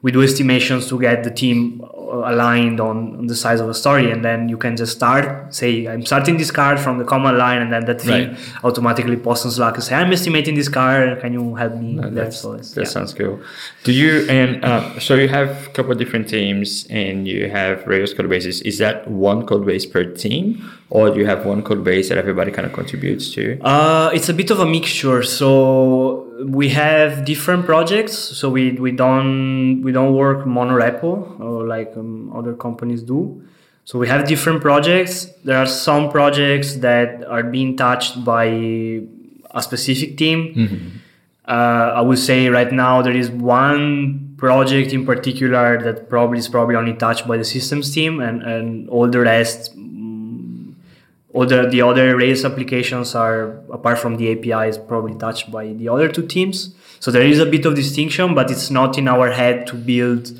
We 0.00 0.12
do 0.12 0.22
estimations 0.22 0.88
to 0.88 0.98
get 0.98 1.24
the 1.24 1.30
team 1.30 1.84
aligned 2.24 2.80
on, 2.80 3.16
on, 3.18 3.26
the 3.26 3.36
size 3.36 3.60
of 3.60 3.68
a 3.68 3.74
story 3.74 4.10
and 4.10 4.24
then 4.24 4.48
you 4.48 4.56
can 4.56 4.76
just 4.76 4.96
start 4.96 5.54
say 5.54 5.86
i'm 5.86 6.04
starting 6.04 6.36
this 6.36 6.50
card 6.50 6.78
from 6.78 6.98
the 6.98 7.04
command 7.04 7.38
line 7.38 7.60
and 7.62 7.72
then 7.72 7.84
that 7.84 8.00
thing 8.00 8.28
right. 8.28 8.64
automatically 8.64 9.16
posts 9.16 9.44
on 9.44 9.50
slack 9.50 9.74
and 9.74 9.84
say 9.84 9.94
i'm 9.94 10.12
estimating 10.12 10.54
this 10.54 10.68
card 10.68 11.20
can 11.20 11.32
you 11.32 11.54
help 11.54 11.74
me 11.74 11.94
no, 11.94 12.30
so 12.30 12.56
that 12.56 12.76
yeah. 12.76 12.84
sounds 12.84 13.14
cool. 13.14 13.40
Do 13.84 13.92
you 13.92 14.26
and 14.28 14.64
uh, 14.64 14.98
so 15.00 15.14
you 15.14 15.28
have 15.28 15.66
a 15.66 15.70
couple 15.70 15.92
of 15.92 15.98
different 15.98 16.28
teams 16.28 16.86
and 16.90 17.26
you 17.26 17.48
have 17.50 17.84
various 17.84 18.12
code 18.14 18.28
bases. 18.28 18.60
Is 18.62 18.78
that 18.78 19.08
one 19.08 19.46
code 19.46 19.66
base 19.66 19.86
per 19.86 20.04
team 20.04 20.70
or 20.90 21.10
do 21.10 21.18
you 21.18 21.26
have 21.26 21.46
one 21.46 21.62
code 21.62 21.84
base 21.84 22.08
that 22.08 22.18
everybody 22.18 22.50
kind 22.50 22.66
of 22.66 22.72
contributes 22.72 23.32
to? 23.34 23.60
Uh, 23.60 24.10
it's 24.12 24.28
a 24.28 24.34
bit 24.34 24.50
of 24.50 24.60
a 24.60 24.66
mixture. 24.66 25.22
So 25.22 26.25
we 26.44 26.68
have 26.68 27.24
different 27.24 27.64
projects 27.64 28.12
so 28.16 28.50
we, 28.50 28.72
we 28.72 28.92
don't 28.92 29.82
we 29.82 29.92
don't 29.92 30.14
work 30.14 30.44
monorepo 30.44 31.40
or 31.40 31.66
like 31.66 31.92
um, 31.96 32.32
other 32.34 32.54
companies 32.54 33.02
do. 33.02 33.42
So 33.84 34.00
we 34.00 34.08
have 34.08 34.26
different 34.26 34.62
projects. 34.62 35.26
There 35.44 35.56
are 35.56 35.66
some 35.66 36.10
projects 36.10 36.74
that 36.76 37.24
are 37.24 37.44
being 37.44 37.76
touched 37.76 38.24
by 38.24 38.46
a 38.46 39.62
specific 39.62 40.16
team. 40.16 40.54
Mm-hmm. 40.54 40.88
uh, 41.48 42.00
i 42.00 42.00
would 42.00 42.18
say 42.18 42.48
right 42.48 42.72
now 42.72 43.00
there 43.02 43.16
is 43.16 43.30
one 43.30 44.34
project 44.36 44.92
in 44.92 45.06
particular 45.06 45.80
that 45.80 46.08
probably 46.10 46.38
is 46.38 46.48
probably 46.48 46.76
only 46.76 46.92
touched 46.94 47.26
by 47.26 47.36
the 47.36 47.44
systems 47.44 47.94
team 47.94 48.20
and, 48.20 48.42
and 48.42 48.88
all 48.90 49.08
the 49.08 49.20
rest 49.20 49.72
all 51.36 51.44
the, 51.44 51.68
the 51.68 51.82
other 51.82 52.16
Rails 52.16 52.46
applications 52.46 53.14
are, 53.14 53.58
apart 53.70 53.98
from 53.98 54.16
the 54.16 54.26
APIs, 54.32 54.78
probably 54.78 55.14
touched 55.16 55.52
by 55.52 55.66
the 55.74 55.86
other 55.86 56.08
two 56.08 56.26
teams. 56.26 56.74
So 56.98 57.10
there 57.10 57.26
is 57.26 57.38
a 57.38 57.44
bit 57.44 57.66
of 57.66 57.74
distinction, 57.74 58.34
but 58.34 58.50
it's 58.50 58.70
not 58.70 58.96
in 58.96 59.06
our 59.06 59.30
head 59.30 59.66
to 59.66 59.74
build 59.76 60.32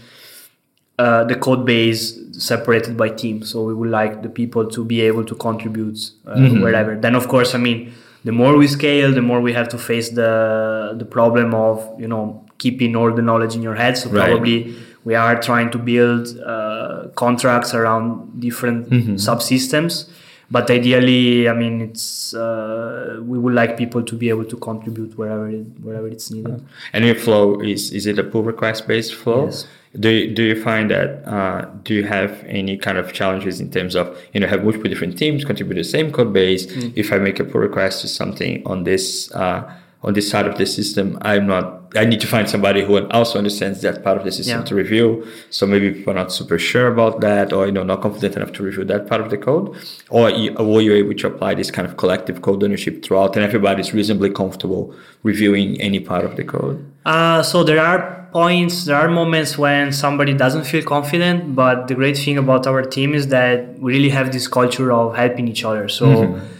uh, 0.98 1.24
the 1.24 1.34
code 1.34 1.66
base 1.66 2.18
separated 2.32 2.96
by 2.96 3.10
team. 3.10 3.42
So 3.42 3.62
we 3.64 3.74
would 3.74 3.90
like 3.90 4.22
the 4.22 4.30
people 4.30 4.66
to 4.70 4.84
be 4.86 5.02
able 5.02 5.26
to 5.26 5.34
contribute 5.34 5.98
uh, 6.26 6.34
mm-hmm. 6.34 6.62
wherever. 6.62 6.96
Then, 6.96 7.14
of 7.14 7.28
course, 7.28 7.54
I 7.54 7.58
mean, 7.58 7.92
the 8.24 8.32
more 8.32 8.56
we 8.56 8.66
scale, 8.66 9.12
the 9.12 9.20
more 9.20 9.42
we 9.42 9.52
have 9.52 9.68
to 9.68 9.78
face 9.78 10.08
the 10.08 10.94
the 10.98 11.04
problem 11.04 11.54
of 11.54 11.76
you 12.00 12.08
know 12.08 12.44
keeping 12.58 12.96
all 12.96 13.12
the 13.14 13.22
knowledge 13.22 13.54
in 13.54 13.62
your 13.62 13.76
head. 13.76 13.98
So 13.98 14.08
right. 14.08 14.26
probably 14.26 14.74
we 15.04 15.14
are 15.14 15.40
trying 15.40 15.70
to 15.72 15.78
build 15.78 16.24
uh, 16.40 17.08
contracts 17.14 17.74
around 17.74 18.40
different 18.40 18.88
mm-hmm. 18.88 19.14
subsystems 19.14 20.10
but 20.50 20.70
ideally, 20.70 21.48
I 21.48 21.54
mean, 21.54 21.80
it's 21.80 22.32
uh, 22.34 23.20
we 23.22 23.38
would 23.38 23.54
like 23.54 23.76
people 23.76 24.02
to 24.02 24.14
be 24.14 24.28
able 24.28 24.44
to 24.44 24.56
contribute 24.56 25.18
wherever 25.18 25.48
it, 25.48 25.66
wherever 25.82 26.06
it's 26.06 26.30
needed. 26.30 26.64
And 26.92 27.04
your 27.04 27.16
flow 27.16 27.60
is 27.60 27.90
is 27.90 28.06
it 28.06 28.18
a 28.18 28.24
pull 28.24 28.42
request 28.42 28.86
based 28.86 29.14
flow? 29.14 29.46
Yes. 29.46 29.66
Do 29.98 30.10
you, 30.10 30.34
do 30.34 30.42
you 30.42 30.62
find 30.62 30.90
that 30.90 31.26
uh, 31.26 31.64
do 31.82 31.94
you 31.94 32.04
have 32.04 32.44
any 32.46 32.76
kind 32.76 32.98
of 32.98 33.12
challenges 33.12 33.60
in 33.60 33.70
terms 33.70 33.96
of 33.96 34.16
you 34.34 34.40
know 34.40 34.46
have 34.46 34.62
multiple 34.62 34.88
different 34.88 35.18
teams 35.18 35.44
contribute 35.44 35.76
the 35.76 35.84
same 35.84 36.12
code 36.12 36.32
base? 36.32 36.66
Mm. 36.66 36.92
If 36.94 37.12
I 37.12 37.18
make 37.18 37.40
a 37.40 37.44
pull 37.44 37.60
request 37.60 38.02
to 38.02 38.08
something 38.08 38.64
on 38.66 38.84
this 38.84 39.32
uh, 39.32 39.72
on 40.02 40.14
this 40.14 40.30
side 40.30 40.46
of 40.46 40.56
the 40.58 40.66
system, 40.66 41.18
I'm 41.22 41.46
not 41.46 41.76
I 41.94 42.04
need 42.04 42.20
to 42.20 42.26
find 42.26 42.48
somebody 42.48 42.84
who 42.84 43.06
also 43.08 43.38
understands 43.38 43.80
that 43.82 44.02
part 44.02 44.18
of 44.18 44.24
the 44.24 44.32
system 44.32 44.60
yeah. 44.60 44.64
to 44.64 44.74
review. 44.74 45.26
So 45.50 45.66
maybe 45.66 45.92
people 45.92 46.12
are 46.12 46.16
not 46.16 46.32
super 46.32 46.58
sure 46.58 46.88
about 46.88 47.20
that, 47.20 47.52
or 47.52 47.66
you 47.66 47.72
know, 47.72 47.84
not 47.84 48.02
confident 48.02 48.36
enough 48.36 48.52
to 48.54 48.62
review 48.62 48.84
that 48.84 49.06
part 49.06 49.20
of 49.20 49.30
the 49.30 49.38
code. 49.38 49.76
Or 50.10 50.30
you, 50.30 50.52
were 50.54 50.80
you 50.80 50.94
able 50.94 51.14
to 51.14 51.26
apply 51.28 51.54
this 51.54 51.70
kind 51.70 51.86
of 51.86 51.96
collective 51.96 52.42
code 52.42 52.62
ownership 52.62 53.04
throughout, 53.04 53.36
and 53.36 53.44
everybody's 53.44 53.94
reasonably 53.94 54.30
comfortable 54.30 54.94
reviewing 55.22 55.80
any 55.80 56.00
part 56.00 56.24
of 56.24 56.36
the 56.36 56.44
code? 56.44 56.84
Uh, 57.04 57.42
so 57.42 57.62
there 57.62 57.80
are 57.80 58.28
points, 58.32 58.84
there 58.84 58.96
are 58.96 59.08
moments 59.08 59.56
when 59.56 59.92
somebody 59.92 60.34
doesn't 60.34 60.64
feel 60.64 60.82
confident. 60.82 61.54
But 61.54 61.88
the 61.88 61.94
great 61.94 62.18
thing 62.18 62.36
about 62.36 62.66
our 62.66 62.82
team 62.82 63.14
is 63.14 63.28
that 63.28 63.78
we 63.78 63.92
really 63.92 64.10
have 64.10 64.32
this 64.32 64.48
culture 64.48 64.92
of 64.92 65.16
helping 65.16 65.48
each 65.48 65.64
other. 65.64 65.88
So. 65.88 66.06
Mm-hmm 66.06 66.55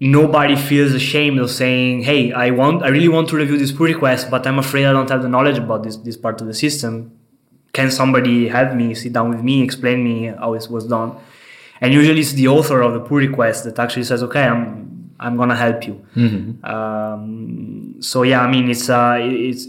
nobody 0.00 0.56
feels 0.56 0.92
ashamed 0.92 1.38
of 1.38 1.50
saying, 1.50 2.02
"Hey, 2.02 2.32
I 2.32 2.50
want, 2.50 2.82
I 2.82 2.88
really 2.88 3.08
want 3.08 3.28
to 3.28 3.36
review 3.36 3.58
this 3.58 3.70
pull 3.70 3.86
request, 3.86 4.30
but 4.30 4.46
I'm 4.46 4.58
afraid 4.58 4.86
I 4.86 4.92
don't 4.92 5.08
have 5.10 5.22
the 5.22 5.28
knowledge 5.28 5.58
about 5.58 5.82
this 5.82 5.96
this 5.96 6.16
part 6.16 6.40
of 6.40 6.46
the 6.46 6.54
system. 6.54 7.12
Can 7.72 7.90
somebody 7.90 8.48
help 8.48 8.74
me? 8.74 8.94
Sit 8.94 9.12
down 9.12 9.28
with 9.28 9.42
me, 9.42 9.62
explain 9.62 10.02
me 10.02 10.26
how 10.26 10.54
it 10.54 10.66
was 10.70 10.86
done." 10.86 11.12
And 11.82 11.92
usually, 11.92 12.20
it's 12.20 12.32
the 12.32 12.48
author 12.48 12.80
of 12.80 12.94
the 12.94 13.00
pull 13.00 13.18
request 13.18 13.64
that 13.64 13.78
actually 13.78 14.04
says, 14.04 14.22
"Okay, 14.22 14.42
I'm 14.42 15.12
I'm 15.20 15.36
gonna 15.36 15.56
help 15.56 15.86
you." 15.86 16.00
Mm-hmm. 16.16 16.64
Um, 16.64 17.96
so 18.00 18.22
yeah, 18.22 18.40
I 18.40 18.50
mean, 18.50 18.70
it's 18.70 18.88
uh, 18.88 19.18
it's 19.20 19.68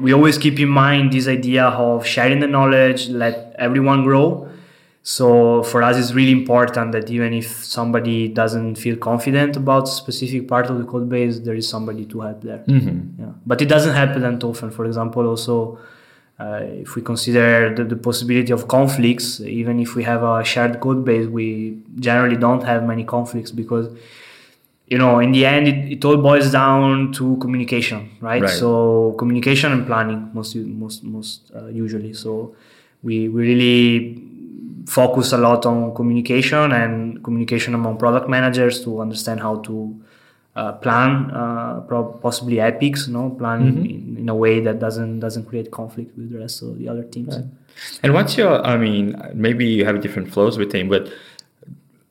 we 0.00 0.14
always 0.14 0.38
keep 0.38 0.58
in 0.58 0.68
mind 0.68 1.12
this 1.12 1.26
idea 1.28 1.64
of 1.64 2.06
sharing 2.06 2.40
the 2.40 2.46
knowledge, 2.46 3.08
let 3.08 3.54
everyone 3.58 4.02
grow 4.02 4.48
so 5.02 5.62
for 5.62 5.82
us, 5.82 5.96
it's 5.96 6.12
really 6.12 6.32
important 6.32 6.92
that 6.92 7.10
even 7.10 7.32
if 7.32 7.64
somebody 7.64 8.28
doesn't 8.28 8.74
feel 8.76 8.96
confident 8.96 9.56
about 9.56 9.84
a 9.84 9.86
specific 9.90 10.46
part 10.46 10.68
of 10.68 10.78
the 10.78 10.84
code 10.84 11.08
base, 11.08 11.38
there 11.38 11.54
is 11.54 11.66
somebody 11.66 12.04
to 12.06 12.20
help 12.20 12.42
there. 12.42 12.58
Mm-hmm. 12.58 13.22
Yeah. 13.22 13.32
But 13.46 13.62
it 13.62 13.66
doesn't 13.66 13.94
happen 13.94 14.20
that 14.22 14.44
often. 14.44 14.70
For 14.70 14.84
example, 14.84 15.26
also 15.26 15.78
uh, 16.38 16.60
if 16.62 16.96
we 16.96 17.02
consider 17.02 17.74
the, 17.74 17.84
the, 17.84 17.96
possibility 17.96 18.52
of 18.52 18.68
conflicts, 18.68 19.40
even 19.40 19.80
if 19.80 19.94
we 19.94 20.02
have 20.04 20.22
a 20.22 20.44
shared 20.44 20.80
code 20.80 21.02
base, 21.04 21.26
we 21.26 21.78
generally 21.98 22.36
don't 22.36 22.62
have 22.62 22.84
many 22.84 23.04
conflicts 23.04 23.50
because 23.50 23.88
you 24.86 24.98
know 24.98 25.18
in 25.20 25.32
the 25.32 25.46
end 25.46 25.68
it, 25.68 25.92
it 25.92 26.04
all 26.04 26.16
boils 26.16 26.50
down 26.50 27.12
to 27.12 27.36
communication 27.36 28.10
right? 28.20 28.42
right? 28.42 28.50
so 28.50 29.14
communication 29.18 29.70
and 29.70 29.86
planning 29.86 30.28
most 30.34 30.56
most 30.56 31.04
most 31.04 31.52
uh, 31.54 31.66
usually 31.66 32.12
so 32.12 32.56
we, 33.02 33.28
we 33.28 33.42
really 33.42 34.29
focus 34.90 35.32
a 35.32 35.38
lot 35.38 35.64
on 35.66 35.94
communication 35.94 36.72
and 36.72 37.22
communication 37.22 37.74
among 37.74 37.96
product 37.96 38.28
managers 38.28 38.82
to 38.84 39.00
understand 39.00 39.38
how 39.38 39.54
to 39.68 39.74
uh, 40.56 40.72
plan 40.72 41.30
uh, 41.30 41.80
possibly 42.20 42.58
epics, 42.60 43.06
no 43.06 43.30
plan 43.30 43.60
mm-hmm. 43.60 43.84
in, 43.84 44.16
in, 44.22 44.28
a 44.28 44.34
way 44.34 44.58
that 44.58 44.80
doesn't 44.80 45.20
doesn't 45.20 45.44
create 45.44 45.70
conflict 45.70 46.10
with 46.16 46.32
the 46.32 46.38
rest 46.38 46.60
of 46.62 46.76
the 46.78 46.88
other 46.88 47.04
teams. 47.04 47.36
Right. 47.36 47.44
And 48.02 48.14
what's 48.14 48.36
your? 48.36 48.52
I 48.66 48.76
mean, 48.76 49.14
maybe 49.32 49.64
you 49.64 49.84
have 49.84 50.00
different 50.00 50.32
flows 50.32 50.58
within, 50.58 50.88
but 50.88 51.08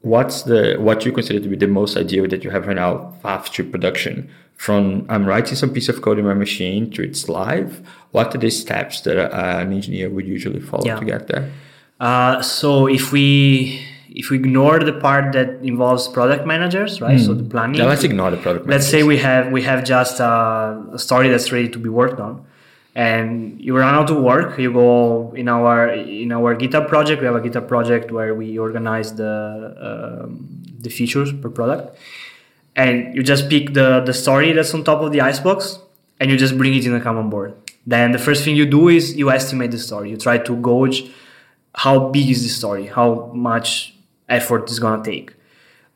what's 0.01 0.43
the 0.43 0.77
what 0.79 1.05
you 1.05 1.11
consider 1.11 1.41
to 1.41 1.49
be 1.49 1.57
the 1.57 1.67
most 1.67 1.97
ideal 1.97 2.27
that 2.29 2.45
you 2.45 2.49
have 2.49 2.65
right 2.65 2.77
now 2.77 3.13
path 3.21 3.51
to 3.55 3.63
production? 3.65 4.29
From 4.55 5.05
I'm 5.09 5.25
writing 5.25 5.55
some 5.55 5.71
piece 5.73 5.89
of 5.89 6.01
code 6.01 6.17
in 6.17 6.25
my 6.25 6.33
machine 6.33 6.91
to 6.91 7.03
it's 7.03 7.27
live. 7.27 7.85
What 8.11 8.33
are 8.35 8.37
the 8.37 8.49
steps 8.49 9.01
that 9.01 9.17
uh, 9.17 9.59
an 9.63 9.73
engineer 9.73 10.09
would 10.09 10.27
usually 10.27 10.61
follow 10.61 10.85
yeah. 10.85 10.99
to 10.99 11.05
get 11.05 11.27
there? 11.27 11.51
Uh, 11.99 12.41
so 12.41 12.87
if 12.87 13.11
we 13.11 13.85
if 14.09 14.29
we 14.29 14.37
ignore 14.37 14.79
the 14.79 14.93
part 14.93 15.33
that 15.33 15.49
involves 15.61 16.07
product 16.07 16.45
managers, 16.45 17.01
right? 17.01 17.19
Mm. 17.19 17.25
So 17.25 17.33
the 17.33 17.43
planning. 17.43 17.79
Yeah, 17.79 17.85
let's 17.85 18.03
ignore 18.03 18.31
the 18.31 18.37
product. 18.37 18.65
Managers. 18.65 18.85
Let's 18.85 18.91
say 18.91 19.03
we 19.03 19.17
have 19.17 19.51
we 19.51 19.61
have 19.63 19.83
just 19.83 20.19
a, 20.19 20.85
a, 20.93 20.99
story 20.99 21.29
that's 21.29 21.51
ready 21.51 21.69
to 21.69 21.79
be 21.79 21.89
worked 21.89 22.19
on, 22.19 22.45
and 22.95 23.61
you 23.61 23.77
run 23.77 23.93
out 23.93 24.09
of 24.09 24.17
work 24.17 24.57
you 24.57 24.73
go 24.73 25.33
in 25.35 25.47
our 25.47 25.89
in 25.89 26.31
our 26.31 26.55
github 26.55 26.87
project 26.87 27.21
we 27.21 27.27
have 27.27 27.35
a 27.35 27.41
github 27.41 27.67
project 27.67 28.11
where 28.11 28.33
we 28.33 28.57
organize 28.57 29.15
the 29.15 29.33
um, 29.87 30.63
the 30.79 30.89
features 30.89 31.31
per 31.31 31.49
product 31.49 31.97
and 32.75 33.15
you 33.15 33.21
just 33.21 33.49
pick 33.49 33.73
the 33.73 34.01
the 34.01 34.13
story 34.13 34.51
that's 34.53 34.73
on 34.73 34.83
top 34.83 35.01
of 35.01 35.11
the 35.11 35.21
icebox 35.21 35.79
and 36.19 36.31
you 36.31 36.37
just 36.37 36.57
bring 36.57 36.73
it 36.73 36.85
in 36.85 36.95
a 36.95 36.99
Kanban 36.99 37.29
board 37.29 37.53
then 37.85 38.11
the 38.11 38.19
first 38.19 38.43
thing 38.43 38.55
you 38.55 38.65
do 38.65 38.89
is 38.89 39.15
you 39.15 39.29
estimate 39.29 39.71
the 39.71 39.79
story 39.79 40.09
you 40.09 40.17
try 40.17 40.37
to 40.37 40.55
gauge 40.57 41.11
how 41.75 42.09
big 42.09 42.29
is 42.29 42.43
the 42.43 42.49
story 42.49 42.87
how 42.87 43.31
much 43.33 43.93
effort 44.27 44.69
is 44.69 44.79
going 44.79 45.01
to 45.01 45.09
take 45.09 45.33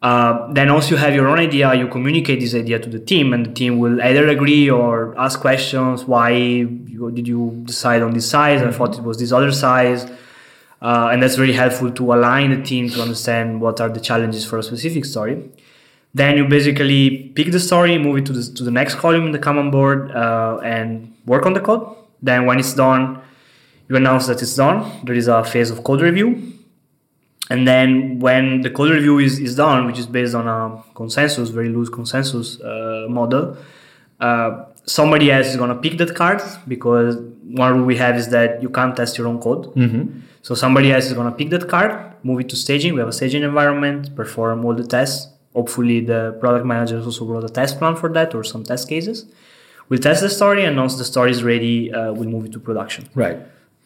uh, 0.04 0.52
then 0.52 0.72
once 0.74 0.92
you 0.92 0.98
have 0.98 1.16
your 1.16 1.30
own 1.30 1.40
idea, 1.40 1.74
you 1.74 1.88
communicate 1.88 2.42
this 2.42 2.54
idea 2.54 2.78
to 2.78 2.90
the 2.90 3.00
team, 3.00 3.32
and 3.32 3.46
the 3.46 3.54
team 3.54 3.80
will 3.80 4.02
either 4.02 4.28
agree 4.28 4.70
or 4.70 5.18
ask 5.18 5.40
questions. 5.40 6.04
Why 6.04 6.32
you, 6.32 7.10
did 7.14 7.26
you 7.26 7.62
decide 7.64 8.02
on 8.02 8.14
this 8.14 8.30
size? 8.30 8.62
I 8.62 8.70
thought 8.72 8.98
it 8.98 9.04
was 9.04 9.18
this 9.18 9.32
other 9.32 9.54
size. 9.54 10.04
Uh, 10.82 11.08
and 11.14 11.24
that's 11.24 11.40
really 11.40 11.54
helpful 11.54 11.90
to 11.90 12.14
align 12.14 12.50
the 12.50 12.62
team 12.62 12.90
to 12.90 13.02
understand 13.02 13.62
what 13.62 13.80
are 13.80 13.88
the 13.88 14.02
challenges 14.02 14.44
for 14.44 14.58
a 14.60 14.64
specific 14.64 15.06
story. 15.06 15.50
Then 16.14 16.36
you 16.36 16.46
basically 16.50 17.30
pick 17.30 17.54
the 17.54 17.60
story, 17.62 17.98
move 17.98 18.18
it 18.18 18.26
to 18.26 18.34
the, 18.34 18.54
to 18.56 18.64
the 18.64 18.72
next 18.72 18.96
column 18.96 19.28
in 19.28 19.32
the 19.32 19.40
Kanban 19.40 19.72
board, 19.72 20.12
uh, 20.12 20.60
and 20.62 21.16
work 21.26 21.46
on 21.46 21.54
the 21.54 21.62
code. 21.62 21.88
Then 22.22 22.46
when 22.46 22.60
it's 22.60 22.74
done, 22.74 23.22
you 23.90 23.96
announce 23.96 24.28
that 24.28 24.42
it's 24.42 24.56
done. 24.56 25.02
There 25.04 25.16
is 25.16 25.28
a 25.28 25.44
phase 25.44 25.70
of 25.70 25.84
code 25.84 26.02
review 26.02 26.54
and 27.50 27.68
then 27.68 28.20
when 28.20 28.62
the 28.62 28.70
code 28.70 28.92
review 28.92 29.20
is, 29.20 29.40
is 29.40 29.56
done, 29.56 29.86
which 29.86 30.00
is 30.00 30.08
based 30.08 30.34
on 30.34 30.48
a 30.48 30.84
consensus, 30.96 31.50
very 31.50 31.70
loose 31.70 31.90
consensus 31.90 32.60
uh, 32.62 33.06
model, 33.10 33.58
uh, 34.20 34.66
somebody 34.86 35.32
else 35.32 35.48
is 35.48 35.58
going 35.58 35.70
to 35.70 35.76
pick 35.76 35.98
that 35.98 36.16
card 36.16 36.42
because 36.68 37.18
one 37.44 37.74
rule 37.76 37.86
we 37.86 37.98
have 37.98 38.16
is 38.16 38.30
that 38.30 38.62
you 38.62 38.70
can't 38.70 38.96
test 38.96 39.18
your 39.18 39.28
own 39.28 39.40
code. 39.40 39.66
Mm-hmm. 39.76 40.22
So 40.42 40.56
somebody 40.56 40.92
else 40.92 41.06
is 41.06 41.14
going 41.14 41.30
to 41.30 41.36
pick 41.36 41.50
that 41.50 41.68
card, 41.68 42.14
move 42.24 42.40
it 42.40 42.50
to 42.50 42.56
staging. 42.56 42.94
We 42.94 43.00
have 43.02 43.10
a 43.10 43.14
staging 43.14 43.44
environment, 43.44 44.16
perform 44.16 44.64
all 44.66 44.74
the 44.74 44.88
tests. 44.88 45.28
Hopefully, 45.54 46.00
the 46.00 46.36
product 46.40 46.66
manager 46.66 47.00
also 47.00 47.26
wrote 47.26 47.44
a 47.44 47.50
test 47.50 47.78
plan 47.78 47.96
for 47.96 48.12
that 48.14 48.34
or 48.34 48.44
some 48.44 48.64
test 48.64 48.90
cases. 48.90 49.26
We'll 49.90 50.00
test 50.00 50.22
the 50.22 50.30
story, 50.30 50.66
and 50.66 50.76
once 50.76 50.98
the 50.98 51.06
story 51.06 51.30
is 51.30 51.44
ready, 51.44 51.94
uh, 51.94 52.14
we'll 52.14 52.30
move 52.30 52.46
it 52.46 52.54
to 52.54 52.60
production. 52.60 53.10
Right. 53.14 53.38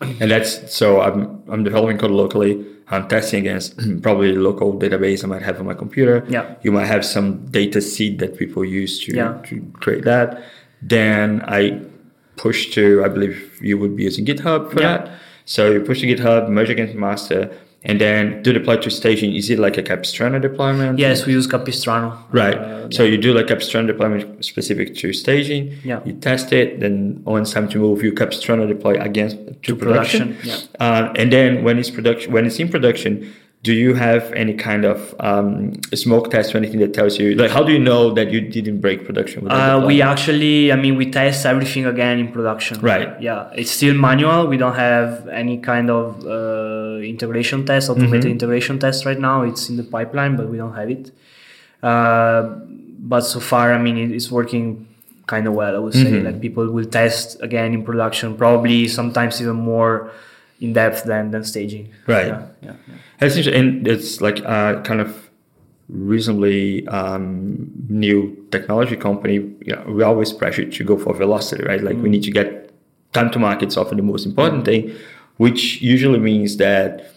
And 0.01 0.32
that's 0.32 0.74
so 0.74 1.01
I'm 1.01 1.44
I'm 1.50 1.63
developing 1.63 1.98
code 1.98 2.12
locally 2.12 2.66
I'm 2.89 3.08
testing 3.08 3.39
against 3.42 3.77
probably 4.01 4.34
local 4.34 4.74
database 4.74 5.24
I 5.24 5.27
might 5.27 5.42
have 5.42 5.60
on 5.60 5.66
my 5.66 5.74
computer. 5.74 6.25
Yeah. 6.30 6.56
You 6.62 6.72
might 6.72 6.86
have 6.86 7.06
some 7.06 7.46
data 7.48 7.82
seed 7.82 8.20
that 8.20 8.38
people 8.38 8.63
use 8.63 9.04
to, 9.06 9.16
yeah. 9.16 9.42
to 9.48 9.62
create 9.74 10.06
that. 10.06 10.44
Then 10.82 11.42
I 11.48 11.82
push 12.38 12.72
to, 12.75 13.04
I 13.04 13.10
believe 13.10 13.60
you 13.62 13.77
would 13.77 13.96
be 13.96 14.04
using 14.04 14.25
GitHub 14.25 14.72
for 14.72 14.82
yeah. 14.82 14.98
that. 14.98 15.12
So 15.46 15.72
you 15.72 15.82
push 15.82 16.01
to 16.01 16.08
GitHub, 16.08 16.50
merge 16.50 16.70
against 16.70 16.96
master, 16.96 17.58
and 17.84 18.01
then 18.01 18.41
do 18.43 18.51
deploy 18.51 18.77
to 18.77 18.89
staging. 18.89 19.36
Is 19.36 19.50
it 19.50 19.60
like 19.60 19.77
a 19.77 19.84
Capistrano 19.84 20.39
deployment? 20.39 21.00
Yes, 21.00 21.25
we 21.25 21.34
use 21.34 21.48
Capistrano. 21.48 22.17
Right. 22.31 22.57
Uh, 22.57 22.89
so 22.91 23.03
yeah. 23.03 23.12
you 23.12 23.17
do 23.17 23.34
like 23.34 23.48
Capistrano 23.48 23.88
deployment 23.88 24.43
specific 24.43 24.96
to 24.96 25.13
staging. 25.13 25.74
Yeah. 25.84 26.01
You 26.03 26.13
test 26.13 26.51
it, 26.51 26.79
then 26.79 27.22
when 27.24 27.43
it's 27.43 27.53
time 27.53 27.69
to 27.69 27.77
move, 27.79 28.03
you 28.03 28.13
Capistrano 28.13 28.67
deploy 28.67 29.00
against 29.00 29.38
to, 29.38 29.53
to 29.53 29.75
production. 29.75 30.36
production. 30.36 30.69
Yeah. 30.79 30.86
Uh, 30.86 31.13
and 31.15 31.31
then 31.31 31.63
when 31.63 31.77
it's 31.77 31.91
production, 31.91 32.31
when 32.34 32.46
it's 32.46 32.60
in 32.60 32.69
production, 32.69 33.33
do 33.68 33.74
you 33.74 33.94
have 33.94 34.24
any 34.44 34.53
kind 34.68 34.84
of 34.86 35.00
um, 35.20 35.74
smoke 36.03 36.25
test 36.36 36.48
or 36.53 36.58
anything 36.62 36.80
that 36.84 36.94
tells 37.00 37.14
you 37.20 37.27
like 37.42 37.51
how 37.56 37.64
do 37.68 37.72
you 37.77 37.84
know 37.90 38.01
that 38.18 38.27
you 38.34 38.40
didn't 38.56 38.80
break 38.86 39.00
production 39.10 39.40
uh, 39.51 39.84
we 39.90 39.96
actually 40.01 40.72
i 40.75 40.77
mean 40.84 40.96
we 41.01 41.06
test 41.22 41.46
everything 41.46 41.86
again 41.94 42.16
in 42.24 42.27
production. 42.38 42.75
Right. 42.82 43.10
Yeah 43.22 43.62
it's 43.62 43.72
still 43.72 43.96
manual. 44.08 44.42
We 44.53 44.58
don't 44.64 44.77
have 44.88 45.27
any 45.42 45.58
kind 45.72 45.88
of 45.98 46.03
uh, 46.36 47.00
integration 47.14 47.60
test 47.70 47.90
automated 47.90 48.22
mm-hmm. 48.22 48.38
integration 48.38 48.75
test 48.84 49.06
right 49.10 49.22
now. 49.30 49.38
It's 49.50 49.64
in 49.70 49.75
the 49.82 49.88
pipeline 49.96 50.34
but 50.40 50.48
we 50.51 50.58
don't 50.62 50.75
have 50.82 50.90
it. 50.98 51.12
Uh, 51.84 52.42
but 53.14 53.22
so 53.34 53.40
far 53.51 53.66
i 53.77 53.80
mean 53.86 53.96
it's 54.18 54.30
working 54.40 54.66
kind 55.34 55.46
of 55.50 55.53
well 55.53 55.74
i 55.80 55.82
would 55.84 55.94
say. 55.94 56.06
Mm-hmm. 56.06 56.25
like 56.27 56.38
people 56.48 56.66
will 56.75 56.90
test 57.01 57.25
again 57.48 57.70
in 57.75 57.82
production 57.90 58.27
probably 58.44 58.80
sometimes 59.00 59.34
even 59.44 59.60
more 59.74 59.94
in 60.59 60.74
depth 60.74 61.03
than 61.03 61.31
than 61.31 61.43
staging. 61.43 61.91
Right. 62.07 62.27
Yeah. 62.27 62.48
yeah, 62.61 62.74
yeah. 62.87 63.27
It's. 63.27 63.48
And 63.48 63.87
it's 63.87 64.22
like 64.22 64.39
a 64.39 64.81
kind 64.83 65.01
of 65.01 65.29
reasonably 65.89 66.87
um, 66.87 67.72
new 67.89 68.46
technology 68.51 68.96
company. 68.96 69.35
You 69.35 69.75
know, 69.75 69.85
we 69.87 70.03
always 70.03 70.33
pressure 70.33 70.70
to 70.70 70.83
go 70.83 70.98
for 70.98 71.13
velocity, 71.13 71.63
right? 71.63 71.81
Like 71.81 71.98
mm. 71.98 72.01
we 72.01 72.09
need 72.09 72.24
to 72.24 72.31
get 72.31 72.72
time 73.13 73.31
to 73.31 73.39
market 73.39 73.70
is 73.70 73.77
often 73.77 73.98
the 73.98 74.03
most 74.03 74.25
important 74.25 74.63
mm. 74.63 74.65
thing, 74.65 74.96
which 75.37 75.81
usually 75.81 76.20
means 76.20 76.57
that 76.57 77.11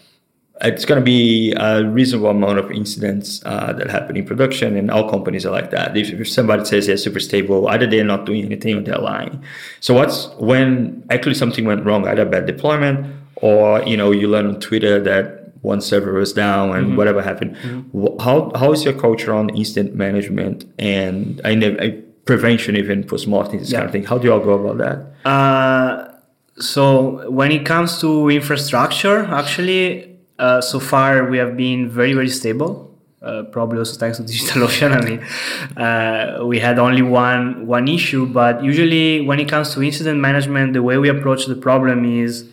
it's 0.63 0.85
going 0.85 0.99
to 0.99 1.03
be 1.03 1.53
a 1.53 1.83
reasonable 1.83 2.29
amount 2.29 2.59
of 2.59 2.71
incidents 2.71 3.41
uh, 3.45 3.73
that 3.73 3.89
happen 3.89 4.15
in 4.15 4.25
production, 4.25 4.77
and 4.77 4.91
all 4.91 5.09
companies 5.09 5.43
are 5.43 5.51
like 5.51 5.71
that. 5.71 5.97
If, 5.97 6.11
if 6.11 6.29
somebody 6.29 6.65
says 6.65 6.85
they're 6.85 6.97
super 6.97 7.19
stable, 7.19 7.67
either 7.67 7.87
they're 7.87 8.03
not 8.03 8.27
doing 8.27 8.45
anything 8.45 8.77
or 8.77 8.81
they're 8.81 8.99
lying. 8.99 9.43
So 9.79 9.95
what's 9.95 10.27
when 10.37 11.03
actually 11.09 11.33
something 11.33 11.65
went 11.65 11.83
wrong, 11.83 12.07
either 12.07 12.25
bad 12.25 12.45
deployment 12.45 13.20
or 13.41 13.83
you 13.83 13.97
know 13.97 14.11
you 14.11 14.27
learn 14.27 14.45
on 14.47 14.59
Twitter 14.59 14.99
that 15.01 15.41
one 15.61 15.81
server 15.81 16.13
was 16.13 16.33
down 16.33 16.75
and 16.75 16.87
mm-hmm. 16.87 16.95
whatever 16.95 17.21
happened. 17.21 17.55
Mm-hmm. 17.57 18.19
How 18.19 18.51
how 18.55 18.71
is 18.71 18.83
your 18.83 18.93
culture 18.93 19.33
on 19.33 19.49
incident 19.49 19.95
management 19.95 20.65
and 20.79 21.41
I 21.43 21.55
know 21.55 21.77
prevention 22.25 22.75
even 22.75 23.03
post 23.03 23.27
mortem 23.27 23.59
this 23.59 23.71
yeah. 23.71 23.79
kind 23.79 23.85
of 23.87 23.91
thing? 23.91 24.03
How 24.03 24.17
do 24.17 24.27
you 24.27 24.33
all 24.33 24.39
go 24.39 24.53
about 24.53 24.77
that? 24.77 25.29
Uh, 25.29 26.11
so 26.59 27.29
when 27.29 27.51
it 27.51 27.65
comes 27.65 27.99
to 28.01 28.29
infrastructure, 28.29 29.25
actually, 29.25 30.17
uh, 30.39 30.61
so 30.61 30.79
far 30.79 31.25
we 31.29 31.37
have 31.37 31.57
been 31.57 31.89
very 31.89 32.13
very 32.13 32.29
stable. 32.29 32.87
Uh, 33.21 33.43
probably 33.43 33.77
also 33.77 33.99
thanks 33.99 34.17
to 34.17 34.23
DigitalOcean. 34.31 34.91
I 34.99 35.05
mean, 35.05 35.77
uh, 35.77 36.43
we 36.43 36.59
had 36.59 36.79
only 36.79 37.03
one 37.03 37.67
one 37.67 37.87
issue, 37.87 38.25
but 38.25 38.63
usually 38.63 39.21
when 39.21 39.39
it 39.39 39.47
comes 39.47 39.75
to 39.75 39.83
incident 39.83 40.19
management, 40.19 40.73
the 40.73 40.81
way 40.81 40.97
we 40.97 41.07
approach 41.07 41.45
the 41.45 41.55
problem 41.55 42.03
is 42.03 42.49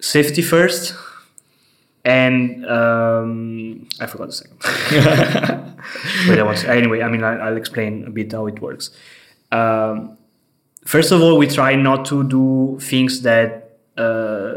safety 0.00 0.42
first, 0.42 0.94
and 2.04 2.64
um, 2.66 3.88
I 4.00 4.06
forgot 4.06 4.28
the 4.28 4.32
second. 4.32 5.76
was, 6.46 6.64
anyway, 6.64 7.02
I 7.02 7.08
mean, 7.08 7.22
I, 7.22 7.50
will 7.50 7.56
explain 7.56 8.04
a 8.06 8.10
bit 8.10 8.32
how 8.32 8.46
it 8.46 8.60
works. 8.60 8.90
Um, 9.50 10.16
first 10.84 11.12
of 11.12 11.20
all, 11.22 11.36
we 11.36 11.46
try 11.46 11.74
not 11.74 12.04
to 12.06 12.24
do 12.24 12.78
things 12.80 13.22
that 13.22 13.78
uh, 13.96 14.54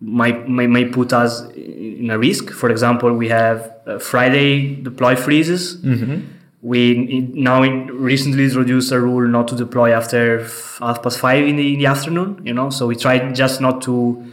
might, 0.00 0.48
might, 0.48 0.68
might 0.68 0.92
put 0.92 1.12
us 1.12 1.48
in 1.50 2.10
a 2.10 2.18
risk. 2.18 2.50
For 2.50 2.70
example, 2.70 3.12
we 3.12 3.28
have 3.28 3.72
uh, 3.86 3.98
Friday 3.98 4.76
deploy 4.82 5.16
freezes. 5.16 5.78
Mm-hmm. 5.78 6.35
We 6.62 7.30
now 7.34 7.62
recently 7.62 8.44
introduced 8.44 8.90
a 8.90 9.00
rule 9.00 9.28
not 9.28 9.48
to 9.48 9.56
deploy 9.56 9.92
after 9.92 10.44
half 10.80 11.02
past 11.02 11.18
five 11.18 11.46
in 11.46 11.56
the, 11.56 11.74
in 11.74 11.78
the 11.78 11.86
afternoon. 11.86 12.40
You 12.44 12.54
know, 12.54 12.70
so 12.70 12.86
we 12.86 12.96
try 12.96 13.30
just 13.32 13.60
not 13.60 13.82
to, 13.82 14.32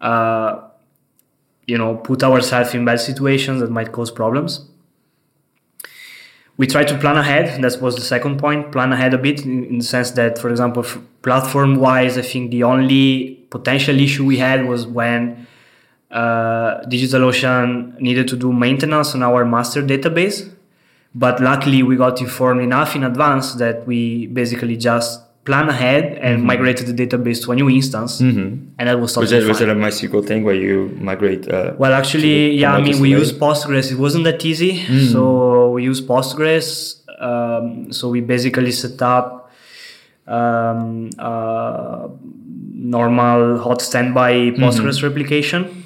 uh, 0.00 0.60
you 1.66 1.78
know, 1.78 1.96
put 1.96 2.22
ourselves 2.22 2.74
in 2.74 2.84
bad 2.84 3.00
situations 3.00 3.60
that 3.60 3.70
might 3.70 3.90
cause 3.90 4.10
problems. 4.10 4.68
We 6.58 6.66
try 6.66 6.84
to 6.84 6.98
plan 6.98 7.16
ahead. 7.16 7.62
That 7.62 7.80
was 7.80 7.96
the 7.96 8.02
second 8.02 8.38
point. 8.38 8.70
Plan 8.70 8.92
ahead 8.92 9.14
a 9.14 9.18
bit 9.18 9.44
in, 9.44 9.64
in 9.64 9.78
the 9.78 9.84
sense 9.84 10.10
that, 10.12 10.38
for 10.38 10.50
example, 10.50 10.84
platform-wise, 11.22 12.18
I 12.18 12.22
think 12.22 12.50
the 12.50 12.64
only 12.64 13.46
potential 13.50 13.98
issue 13.98 14.24
we 14.24 14.36
had 14.36 14.68
was 14.68 14.86
when 14.86 15.46
uh, 16.10 16.82
DigitalOcean 16.82 17.98
needed 17.98 18.28
to 18.28 18.36
do 18.36 18.52
maintenance 18.52 19.14
on 19.14 19.22
our 19.22 19.44
master 19.46 19.82
database 19.82 20.52
but 21.14 21.40
luckily, 21.40 21.82
we 21.82 21.96
got 21.96 22.20
informed 22.20 22.62
enough 22.62 22.96
in 22.96 23.04
advance 23.04 23.54
that 23.54 23.86
we 23.86 24.26
basically 24.28 24.76
just 24.76 25.20
plan 25.44 25.68
ahead 25.68 26.18
and 26.18 26.38
mm-hmm. 26.38 26.46
migrated 26.46 26.86
the 26.86 27.06
database 27.06 27.44
to 27.44 27.52
a 27.52 27.54
new 27.54 27.68
instance, 27.68 28.20
mm-hmm. 28.20 28.68
and 28.78 28.88
that 28.88 28.98
was 28.98 29.12
totally 29.12 29.36
was, 29.38 29.48
was 29.48 29.60
it 29.60 29.68
a 29.68 29.74
MySQL 29.74 30.26
thing 30.26 30.44
where 30.44 30.54
you 30.54 30.96
migrate? 31.00 31.48
Uh, 31.48 31.74
well, 31.76 31.92
actually, 31.92 32.52
yeah. 32.52 32.74
I 32.74 32.80
mean, 32.80 33.00
we 33.00 33.10
use 33.10 33.32
Postgres. 33.32 33.92
It 33.92 33.98
wasn't 33.98 34.24
that 34.24 34.44
easy, 34.44 34.78
mm-hmm. 34.78 35.12
so 35.12 35.70
we 35.70 35.84
use 35.84 36.00
Postgres. 36.00 37.00
Um, 37.20 37.92
so 37.92 38.08
we 38.08 38.20
basically 38.20 38.72
set 38.72 39.00
up 39.02 39.52
um, 40.26 41.10
uh, 41.18 42.08
normal 42.72 43.58
hot 43.58 43.82
standby 43.82 44.32
Postgres 44.52 44.96
mm-hmm. 44.96 45.06
replication 45.06 45.81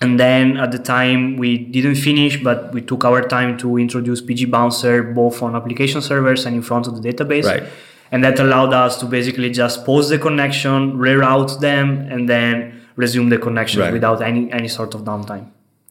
and 0.00 0.18
then 0.18 0.56
at 0.56 0.70
the 0.70 0.78
time 0.78 1.36
we 1.36 1.58
didn't 1.58 1.96
finish 1.96 2.42
but 2.42 2.72
we 2.72 2.80
took 2.80 3.04
our 3.04 3.26
time 3.26 3.56
to 3.58 3.78
introduce 3.78 4.20
PgBouncer 4.20 5.14
both 5.14 5.42
on 5.42 5.56
application 5.56 6.00
servers 6.00 6.46
and 6.46 6.54
in 6.56 6.62
front 6.62 6.86
of 6.86 7.00
the 7.00 7.12
database 7.12 7.44
right. 7.44 7.64
and 8.12 8.22
that 8.24 8.38
allowed 8.38 8.72
us 8.72 8.98
to 9.00 9.06
basically 9.06 9.50
just 9.50 9.84
pause 9.84 10.08
the 10.08 10.18
connection 10.18 10.92
reroute 10.94 11.60
them 11.60 12.00
and 12.10 12.28
then 12.28 12.80
resume 12.96 13.28
the 13.28 13.38
connection 13.38 13.80
right. 13.80 13.92
without 13.92 14.22
any 14.22 14.50
any 14.52 14.68
sort 14.68 14.94
of 14.94 15.02
downtime 15.02 15.50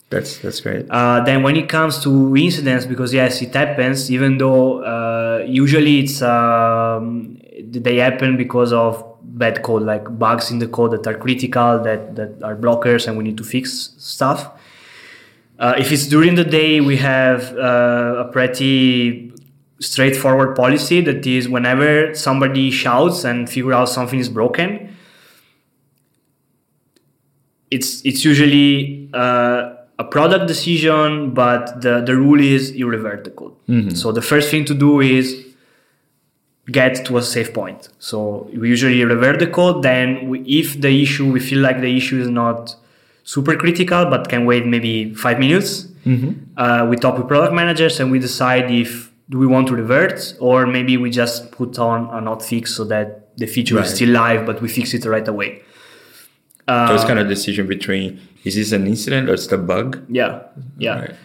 that's 0.09 0.37
that's 0.39 0.61
great 0.61 0.85
uh, 0.89 1.21
then 1.25 1.43
when 1.43 1.55
it 1.57 1.67
comes 1.67 2.01
to 2.01 2.35
incidents 2.37 2.85
because 2.85 3.13
yes 3.13 3.41
it 3.41 3.53
happens 3.53 4.09
even 4.09 4.37
though 4.37 4.83
uh, 4.83 5.43
usually 5.45 5.99
it's 5.99 6.21
um, 6.21 7.37
they 7.59 7.97
happen 7.97 8.37
because 8.37 8.71
of 8.71 9.06
bad 9.27 9.63
code, 9.63 9.83
like 9.83 10.17
bugs 10.17 10.51
in 10.51 10.59
the 10.59 10.67
code 10.67 10.91
that 10.91 11.07
are 11.07 11.17
critical, 11.17 11.81
that, 11.83 12.15
that 12.15 12.41
are 12.43 12.55
blockers, 12.55 13.07
and 13.07 13.17
we 13.17 13.23
need 13.23 13.37
to 13.37 13.43
fix 13.43 13.93
stuff. 13.97 14.49
Uh, 15.59 15.73
if 15.77 15.91
it's 15.91 16.07
during 16.07 16.35
the 16.35 16.43
day, 16.43 16.81
we 16.81 16.97
have 16.97 17.55
uh, 17.57 18.25
a 18.25 18.31
pretty 18.31 19.33
straightforward 19.79 20.55
policy 20.55 21.01
that 21.01 21.25
is 21.25 21.47
whenever 21.49 22.13
somebody 22.13 22.71
shouts 22.71 23.23
and 23.23 23.49
figure 23.49 23.73
out 23.73 23.89
something 23.89 24.19
is 24.19 24.29
broken, 24.29 24.95
it's 27.69 28.05
it's 28.05 28.23
usually 28.23 29.09
uh, 29.13 29.73
a 29.99 30.03
product 30.03 30.47
decision, 30.47 31.33
but 31.33 31.81
the, 31.81 32.01
the 32.01 32.15
rule 32.15 32.39
is 32.39 32.71
you 32.71 32.87
revert 32.87 33.23
the 33.23 33.31
code. 33.31 33.55
Mm-hmm. 33.67 33.89
So 33.89 34.11
the 34.11 34.21
first 34.21 34.49
thing 34.49 34.63
to 34.65 34.73
do 34.73 35.01
is 35.01 35.46
get 36.71 37.05
to 37.05 37.17
a 37.17 37.21
safe 37.21 37.53
point. 37.53 37.89
So 37.99 38.49
we 38.53 38.69
usually 38.69 39.03
revert 39.03 39.39
the 39.39 39.47
code. 39.47 39.83
Then 39.83 40.29
we, 40.29 40.41
if 40.41 40.79
the 40.79 41.01
issue, 41.01 41.31
we 41.31 41.39
feel 41.39 41.59
like 41.59 41.81
the 41.81 41.95
issue 41.95 42.19
is 42.19 42.27
not 42.27 42.75
super 43.23 43.55
critical, 43.55 44.05
but 44.05 44.29
can 44.29 44.45
wait 44.45 44.65
maybe 44.65 45.13
five 45.13 45.39
minutes, 45.39 45.83
mm-hmm. 46.05 46.31
uh, 46.57 46.85
we 46.85 46.95
talk 46.95 47.17
with 47.17 47.27
product 47.27 47.53
managers 47.53 47.99
and 47.99 48.11
we 48.11 48.19
decide 48.19 48.71
if 48.71 49.11
do 49.29 49.37
we 49.37 49.45
want 49.45 49.67
to 49.67 49.75
revert 49.75 50.33
or 50.39 50.65
maybe 50.65 50.95
we 50.95 51.09
just 51.09 51.51
put 51.51 51.77
on 51.77 52.05
a 52.05 52.29
hotfix 52.29 52.69
so 52.69 52.85
that 52.85 53.35
the 53.37 53.45
feature 53.45 53.75
right. 53.75 53.85
is 53.85 53.93
still 53.93 54.09
live, 54.09 54.45
but 54.45 54.61
we 54.61 54.69
fix 54.69 54.93
it 54.93 55.03
right 55.05 55.27
away. 55.27 55.61
Uh, 56.67 56.87
so 56.87 56.95
it's 56.95 57.03
kind 57.03 57.19
of 57.19 57.27
decision 57.27 57.67
between 57.67 58.19
is 58.43 58.55
this 58.55 58.71
an 58.71 58.87
incident 58.87 59.29
or 59.29 59.33
it's 59.33 59.51
a 59.51 59.57
bug? 59.57 60.05
Yeah, 60.09 60.43
yeah. 60.77 60.99
Right. 60.99 61.15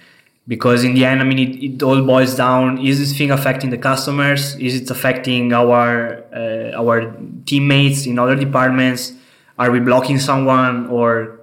Because 0.48 0.82
in 0.82 0.94
the 0.94 1.04
end, 1.04 1.20
I 1.20 1.24
mean, 1.24 1.38
it, 1.38 1.64
it, 1.64 1.82
all 1.82 2.02
boils 2.04 2.34
down: 2.34 2.78
is 2.84 2.98
this 2.98 3.16
thing 3.16 3.30
affecting 3.30 3.70
the 3.70 3.78
customers? 3.78 4.56
Is 4.56 4.80
it 4.80 4.90
affecting 4.90 5.52
our 5.52 6.24
uh, 6.34 6.76
our 6.76 7.14
teammates 7.46 8.06
in 8.06 8.18
other 8.18 8.34
departments? 8.34 9.12
Are 9.58 9.70
we 9.70 9.78
blocking 9.78 10.18
someone, 10.18 10.88
or 10.88 11.40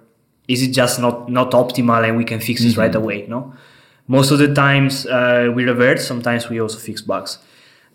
is 0.49 0.61
it 0.61 0.71
just 0.71 0.99
not 0.99 1.29
not 1.29 1.51
optimal 1.51 2.05
and 2.05 2.17
we 2.17 2.25
can 2.25 2.41
fix 2.41 2.61
mm-hmm. 2.61 2.71
it 2.71 2.77
right 2.77 2.93
away? 2.93 3.25
No. 3.27 3.53
Most 4.07 4.31
of 4.31 4.39
the 4.39 4.53
times 4.53 5.05
uh, 5.05 5.51
we 5.55 5.63
revert. 5.63 6.01
Sometimes 6.01 6.49
we 6.49 6.59
also 6.59 6.79
fix 6.79 7.01
bugs. 7.01 7.37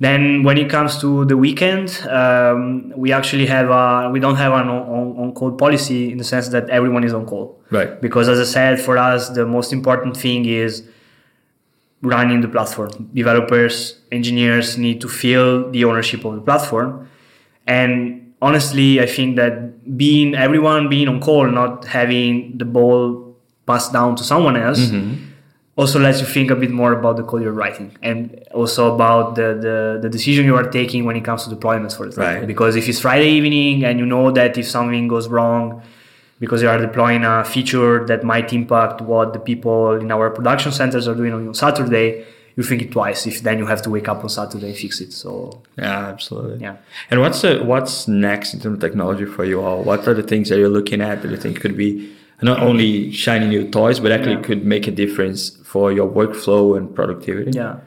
Then 0.00 0.42
when 0.42 0.58
it 0.58 0.68
comes 0.70 1.00
to 1.00 1.24
the 1.24 1.36
weekend, 1.36 2.00
um, 2.08 2.92
we 2.96 3.12
actually 3.12 3.46
have 3.46 3.70
a, 3.70 4.10
we 4.10 4.18
don't 4.18 4.36
have 4.36 4.52
an 4.52 4.68
on, 4.68 5.16
on 5.16 5.32
call 5.34 5.52
policy 5.52 6.10
in 6.10 6.18
the 6.18 6.24
sense 6.24 6.48
that 6.48 6.68
everyone 6.70 7.04
is 7.04 7.12
on 7.12 7.26
call. 7.26 7.60
Right. 7.70 8.00
Because 8.00 8.28
as 8.28 8.40
I 8.40 8.44
said, 8.44 8.80
for 8.80 8.98
us 8.98 9.28
the 9.28 9.46
most 9.46 9.72
important 9.72 10.16
thing 10.16 10.46
is 10.46 10.82
running 12.04 12.40
the 12.40 12.48
platform. 12.48 13.10
Developers, 13.14 13.98
engineers 14.12 14.78
need 14.78 15.00
to 15.00 15.08
feel 15.08 15.70
the 15.70 15.84
ownership 15.84 16.24
of 16.24 16.34
the 16.34 16.40
platform. 16.40 17.08
And 17.66 18.34
honestly, 18.40 19.00
I 19.00 19.06
think 19.06 19.36
that 19.36 19.96
being 19.96 20.34
everyone 20.34 20.88
being 20.88 21.08
on 21.08 21.20
call, 21.20 21.46
not 21.46 21.84
having 21.86 22.58
the 22.58 22.64
ball 22.64 23.36
passed 23.66 23.92
down 23.92 24.16
to 24.16 24.24
someone 24.24 24.56
else. 24.56 24.80
Mm-hmm 24.80 25.32
also 25.76 25.98
lets 25.98 26.20
you 26.20 26.26
think 26.26 26.50
a 26.50 26.54
bit 26.54 26.70
more 26.70 26.92
about 26.92 27.16
the 27.16 27.24
code 27.24 27.42
you're 27.42 27.52
writing 27.52 27.96
and 28.02 28.44
also 28.52 28.94
about 28.94 29.34
the, 29.34 29.54
the, 29.60 29.98
the 30.02 30.08
decision 30.08 30.44
you 30.44 30.54
are 30.54 30.68
taking 30.70 31.04
when 31.04 31.16
it 31.16 31.24
comes 31.24 31.46
to 31.46 31.54
deployments 31.54 31.96
for 31.96 32.06
example 32.06 32.38
right. 32.40 32.46
because 32.46 32.76
if 32.76 32.88
it's 32.88 33.00
friday 33.00 33.30
evening 33.30 33.84
and 33.84 33.98
you 33.98 34.06
know 34.06 34.30
that 34.30 34.56
if 34.56 34.68
something 34.68 35.08
goes 35.08 35.28
wrong 35.28 35.82
because 36.40 36.62
you 36.62 36.68
are 36.68 36.78
deploying 36.78 37.24
a 37.24 37.44
feature 37.44 38.04
that 38.06 38.24
might 38.24 38.52
impact 38.52 39.00
what 39.00 39.32
the 39.32 39.38
people 39.38 39.92
in 39.92 40.10
our 40.10 40.30
production 40.30 40.72
centers 40.72 41.06
are 41.08 41.14
doing 41.14 41.32
on 41.32 41.54
saturday 41.54 42.24
you 42.56 42.62
think 42.62 42.82
it 42.82 42.92
twice 42.92 43.26
if 43.26 43.42
then 43.42 43.58
you 43.58 43.66
have 43.66 43.82
to 43.82 43.90
wake 43.90 44.08
up 44.08 44.22
on 44.22 44.28
saturday 44.28 44.68
and 44.68 44.76
fix 44.76 45.00
it 45.00 45.12
so 45.12 45.62
yeah 45.76 46.06
absolutely 46.08 46.60
yeah 46.60 46.76
and 47.10 47.20
what's 47.20 47.42
the, 47.42 47.62
what's 47.64 48.08
next 48.08 48.54
in 48.54 48.60
terms 48.60 48.74
of 48.74 48.80
technology 48.80 49.24
for 49.24 49.44
you 49.44 49.60
all 49.60 49.82
what 49.82 50.06
are 50.06 50.14
the 50.14 50.22
things 50.22 50.48
that 50.48 50.58
you're 50.58 50.68
looking 50.68 51.00
at 51.00 51.22
that 51.22 51.30
you 51.30 51.36
think 51.36 51.60
could 51.60 51.76
be 51.76 52.14
not 52.44 52.60
only 52.60 53.10
shiny 53.10 53.48
new 53.48 53.68
toys, 53.70 54.00
but 54.00 54.12
actually 54.12 54.34
yeah. 54.34 54.42
could 54.42 54.64
make 54.64 54.86
a 54.86 54.90
difference 54.90 55.50
for 55.64 55.92
your 55.92 56.08
workflow 56.08 56.76
and 56.76 56.94
productivity. 56.94 57.52
Yeah. 57.52 57.80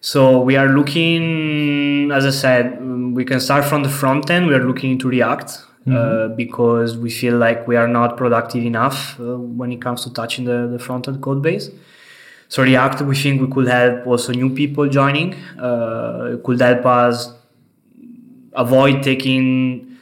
So 0.00 0.40
we 0.40 0.56
are 0.56 0.68
looking, 0.68 2.12
as 2.12 2.24
I 2.24 2.30
said, 2.30 2.80
we 3.14 3.24
can 3.24 3.40
start 3.40 3.64
from 3.64 3.82
the 3.82 3.88
front 3.88 4.30
end. 4.30 4.46
We 4.46 4.54
are 4.54 4.64
looking 4.64 4.92
into 4.92 5.08
React 5.08 5.60
mm-hmm. 5.86 5.96
uh, 5.96 6.34
because 6.34 6.96
we 6.96 7.10
feel 7.10 7.36
like 7.36 7.66
we 7.66 7.76
are 7.76 7.88
not 7.88 8.16
productive 8.16 8.64
enough 8.64 9.18
uh, 9.20 9.36
when 9.36 9.72
it 9.72 9.80
comes 9.80 10.02
to 10.04 10.12
touching 10.12 10.44
the, 10.44 10.68
the 10.68 10.78
front 10.78 11.08
end 11.08 11.22
code 11.22 11.42
base. 11.42 11.70
So 12.48 12.62
React, 12.62 13.02
we 13.02 13.16
think 13.16 13.40
we 13.40 13.48
could 13.52 13.66
help 13.66 14.06
also 14.06 14.32
new 14.32 14.54
people 14.54 14.88
joining. 14.88 15.34
Uh, 15.58 16.34
it 16.34 16.44
could 16.44 16.60
help 16.60 16.86
us 16.86 17.32
avoid 18.52 19.02
taking 19.02 19.96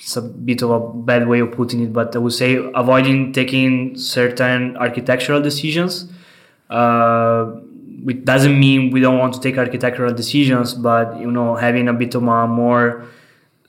it's 0.00 0.16
a 0.16 0.22
bit 0.22 0.60
of 0.62 0.70
a 0.70 0.80
bad 0.80 1.28
way 1.28 1.38
of 1.38 1.52
putting 1.52 1.84
it, 1.84 1.92
but 1.92 2.16
I 2.16 2.18
would 2.18 2.32
say 2.32 2.58
avoiding 2.74 3.32
taking 3.32 3.96
certain 3.96 4.76
architectural 4.76 5.40
decisions. 5.40 6.10
Uh, 6.68 7.52
it 8.08 8.24
doesn't 8.24 8.58
mean 8.58 8.90
we 8.90 9.00
don't 9.00 9.18
want 9.18 9.34
to 9.34 9.40
take 9.40 9.56
architectural 9.56 10.12
decisions, 10.12 10.74
but 10.74 11.20
you 11.20 11.30
know, 11.30 11.54
having 11.54 11.86
a 11.86 11.92
bit 11.92 12.14
of 12.16 12.24
a 12.24 12.46
more 12.48 13.06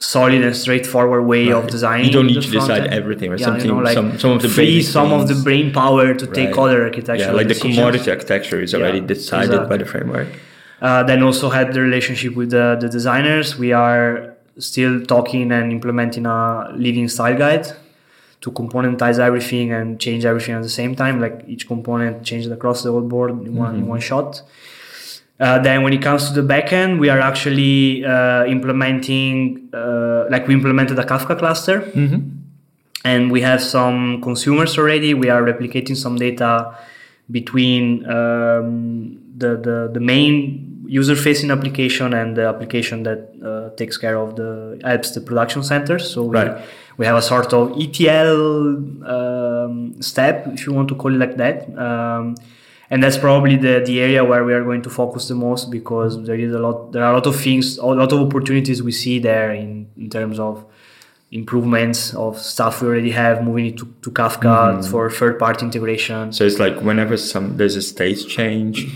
solid 0.02 0.44
and 0.44 0.56
straightforward 0.56 1.26
way 1.26 1.48
right. 1.48 1.64
of 1.64 1.70
designing. 1.70 2.08
You 2.08 2.12
don't 2.12 2.28
need 2.28 2.42
to 2.42 2.52
decide 2.52 2.84
end. 2.84 2.94
everything, 2.94 3.32
or 3.32 3.38
yeah, 3.38 3.46
something. 3.46 3.68
You 3.68 3.76
know, 3.76 3.82
like 3.82 3.94
some, 3.94 4.18
some 4.20 4.32
of 4.32 4.42
the 4.42 4.50
free 4.50 4.82
some 4.82 5.10
things. 5.10 5.30
of 5.30 5.38
the 5.38 5.44
brain 5.44 5.72
power 5.72 6.14
to 6.14 6.28
take 6.28 6.50
right. 6.50 6.64
other 6.64 6.84
architecture. 6.84 7.26
Yeah, 7.26 7.32
like 7.32 7.48
decisions. 7.48 7.76
the 7.76 7.82
commodity 7.82 8.12
architecture 8.12 8.60
is 8.60 8.74
already 8.74 9.00
yeah, 9.00 9.06
decided 9.06 9.52
exactly. 9.52 9.70
by 9.70 9.78
the 9.78 9.86
framework. 9.86 10.28
Uh, 10.82 11.04
then 11.04 11.22
also 11.22 11.50
had 11.52 11.74
the 11.74 11.80
relationship 11.80 12.36
with 12.36 12.50
the, 12.50 12.76
the 12.82 12.90
designers. 12.90 13.56
We 13.56 13.72
are 13.72 14.36
still 14.58 15.06
talking 15.06 15.52
and 15.52 15.72
implementing 15.72 16.26
a 16.26 16.72
living 16.76 17.08
style 17.08 17.38
guide 17.38 17.68
to 18.42 18.52
componentize 18.52 19.20
everything 19.20 19.72
and 19.72 20.00
change 20.00 20.26
everything 20.26 20.56
at 20.56 20.64
the 20.64 20.70
same 20.70 20.96
time. 20.96 21.22
Like 21.22 21.44
each 21.48 21.68
component 21.68 22.26
changed 22.26 22.52
across 22.52 22.82
the 22.82 22.92
whole 22.92 23.02
board 23.02 23.30
in 23.30 23.56
one, 23.56 23.74
mm-hmm. 23.74 23.84
in 23.84 23.88
one 23.88 24.00
shot. 24.00 24.42
Uh, 25.42 25.58
then 25.58 25.82
when 25.82 25.92
it 25.92 26.02
comes 26.04 26.30
to 26.30 26.40
the 26.40 26.48
backend, 26.48 27.00
we 27.00 27.10
are 27.10 27.20
actually 27.20 28.06
uh, 28.06 28.46
implementing, 28.46 29.68
uh, 29.74 30.26
like 30.30 30.48
we 30.48 30.54
implemented 30.54 30.98
a 31.00 31.04
Kafka 31.04 31.38
cluster. 31.38 31.82
Mm-hmm. 31.82 32.38
And 33.04 33.32
we 33.32 33.42
have 33.42 33.64
some 33.64 34.22
consumers 34.22 34.78
already. 34.78 35.16
We 35.16 35.30
are 35.30 35.42
replicating 35.42 35.98
some 35.98 36.18
data 36.18 36.78
between 37.32 38.06
um, 38.06 39.20
the, 39.36 39.58
the, 39.58 39.90
the 39.92 40.00
main 40.00 40.86
user 40.88 41.16
facing 41.16 41.50
application 41.50 42.14
and 42.14 42.36
the 42.36 42.46
application 42.46 43.02
that 43.04 43.32
uh, 43.44 43.76
takes 43.78 43.98
care 43.98 44.18
of 44.18 44.36
the 44.36 44.80
helps 44.84 45.12
the 45.12 45.22
production 45.22 45.64
centers 45.64 46.14
so 46.14 46.24
we, 46.24 46.36
right. 46.36 46.66
we 46.98 47.06
have 47.06 47.16
a 47.16 47.22
sort 47.22 47.54
of 47.54 47.72
etl 47.80 48.76
um, 49.08 49.96
step 50.02 50.46
if 50.48 50.66
you 50.66 50.74
want 50.74 50.90
to 50.90 50.96
call 50.96 51.14
it 51.14 51.18
like 51.18 51.38
that 51.38 51.58
um, 51.78 52.36
and 52.92 53.02
that's 53.02 53.18
probably 53.18 53.56
the, 53.56 53.82
the 53.86 54.02
area 54.02 54.24
where 54.24 54.44
we 54.44 54.54
are 54.54 54.64
going 54.64 54.82
to 54.82 54.90
focus 54.90 55.30
the 55.30 55.34
most 55.34 55.72
because 55.72 56.24
there 56.26 56.36
is 56.36 56.54
a 56.54 56.60
lot 56.60 56.92
there 56.92 57.04
are 57.04 57.14
a 57.14 57.16
lot 57.16 57.26
of 57.26 57.36
things 57.36 57.78
a 57.78 57.86
lot 57.86 58.12
of 58.12 58.20
opportunities 58.20 58.84
we 58.84 58.92
see 58.92 59.18
there 59.18 59.52
in, 59.52 59.90
in 59.98 60.10
terms 60.10 60.40
of 60.40 60.64
improvements 61.32 62.14
of 62.14 62.38
stuff 62.38 62.82
we 62.82 62.90
already 62.90 63.12
have 63.12 63.42
moving 63.42 63.68
it 63.68 63.78
to, 63.78 63.86
to 64.02 64.12
kafka 64.12 64.42
mm-hmm. 64.42 64.92
for 64.92 65.10
third 65.10 65.40
party 65.40 65.66
integration 65.66 66.34
so 66.34 66.46
it's 66.46 66.60
like 66.60 66.76
whenever 66.82 67.16
some 67.16 67.56
there's 67.58 67.78
a 67.78 67.82
state 67.82 68.20
change 68.28 68.94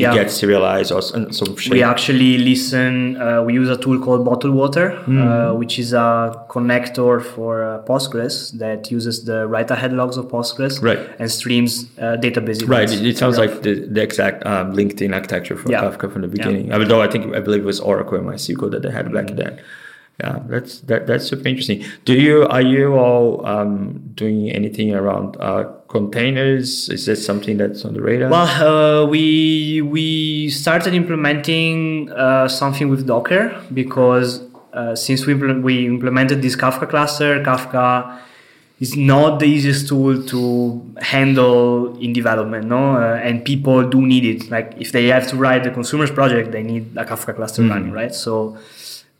yeah. 0.00 0.14
get 0.14 0.30
serialized 0.30 0.92
or 0.92 1.02
some? 1.02 1.56
We 1.70 1.82
actually 1.82 2.38
listen. 2.38 3.16
Uh, 3.16 3.42
we 3.42 3.54
use 3.54 3.68
a 3.68 3.76
tool 3.76 3.98
called 3.98 4.24
Bottled 4.24 4.54
Water, 4.54 4.90
mm. 5.06 5.22
uh, 5.22 5.54
which 5.54 5.78
is 5.78 5.92
a 5.92 6.44
connector 6.48 7.22
for 7.22 7.64
uh, 7.64 7.82
Postgres 7.82 8.52
that 8.58 8.90
uses 8.90 9.24
the 9.24 9.46
write 9.46 9.70
ahead 9.70 9.92
logs 9.92 10.16
of 10.16 10.26
Postgres 10.26 10.82
right. 10.82 10.98
and 11.18 11.30
streams 11.30 11.84
uh, 11.98 12.16
database. 12.20 12.66
Right. 12.66 12.90
It, 12.90 13.06
it 13.06 13.18
sounds 13.18 13.38
like 13.38 13.62
the, 13.62 13.86
the 13.86 14.02
exact 14.02 14.44
um, 14.46 14.74
LinkedIn 14.74 15.14
architecture 15.14 15.56
for 15.56 15.70
yeah. 15.70 15.82
Kafka 15.82 16.12
from 16.12 16.22
the 16.22 16.28
beginning. 16.28 16.68
Yeah. 16.68 16.78
Although 16.78 17.02
I 17.02 17.08
think 17.08 17.34
I 17.34 17.40
believe 17.40 17.60
it 17.60 17.66
was 17.66 17.80
Oracle 17.80 18.18
and 18.18 18.26
MySQL 18.26 18.70
that 18.72 18.82
they 18.82 18.90
had 18.90 19.12
back 19.12 19.26
mm. 19.26 19.36
then 19.36 19.60
yeah 20.20 20.40
that's 20.46 20.80
that, 20.82 21.06
that's 21.06 21.26
super 21.26 21.48
interesting. 21.48 21.84
Do 22.04 22.14
you 22.14 22.46
are 22.46 22.62
you 22.62 22.94
all 22.94 23.44
um, 23.46 24.12
doing 24.14 24.50
anything 24.50 24.94
around 24.94 25.36
uh, 25.40 25.64
containers? 25.88 26.88
Is 26.88 27.06
this 27.06 27.24
something 27.24 27.56
that's 27.56 27.84
on 27.84 27.94
the 27.94 28.00
radar? 28.00 28.30
Well 28.30 28.46
uh, 28.46 29.06
we 29.06 29.82
we 29.82 30.50
started 30.50 30.94
implementing 30.94 32.10
uh, 32.12 32.48
something 32.48 32.88
with 32.88 33.06
docker 33.06 33.60
because 33.72 34.40
uh, 34.72 34.94
since 34.94 35.26
we, 35.26 35.34
we 35.34 35.86
implemented 35.86 36.42
this 36.42 36.56
kafka 36.56 36.88
cluster 36.88 37.42
kafka 37.42 38.20
is 38.80 38.96
not 38.96 39.38
the 39.38 39.46
easiest 39.46 39.88
tool 39.88 40.20
to 40.24 40.94
handle 41.00 41.96
in 41.98 42.12
development 42.12 42.66
no? 42.66 42.96
Uh, 42.96 43.20
and 43.22 43.44
people 43.44 43.88
do 43.88 44.00
need 44.04 44.24
it. 44.24 44.50
Like 44.50 44.74
if 44.78 44.92
they 44.92 45.06
have 45.06 45.28
to 45.28 45.36
write 45.36 45.64
the 45.64 45.70
consumers 45.70 46.10
project 46.10 46.52
they 46.52 46.62
need 46.62 46.96
a 46.96 47.04
kafka 47.04 47.34
cluster 47.34 47.62
mm. 47.62 47.70
running 47.70 47.92
right? 47.92 48.14
So 48.14 48.58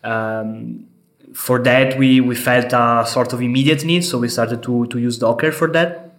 um, 0.04 0.86
for 1.34 1.58
that, 1.62 1.98
we, 1.98 2.20
we 2.20 2.34
felt 2.34 2.72
a 2.72 3.04
sort 3.06 3.32
of 3.32 3.42
immediate 3.42 3.84
need, 3.84 4.04
so 4.04 4.18
we 4.18 4.28
started 4.28 4.62
to, 4.62 4.86
to 4.86 4.98
use 4.98 5.18
Docker 5.18 5.50
for 5.50 5.68
that. 5.72 6.14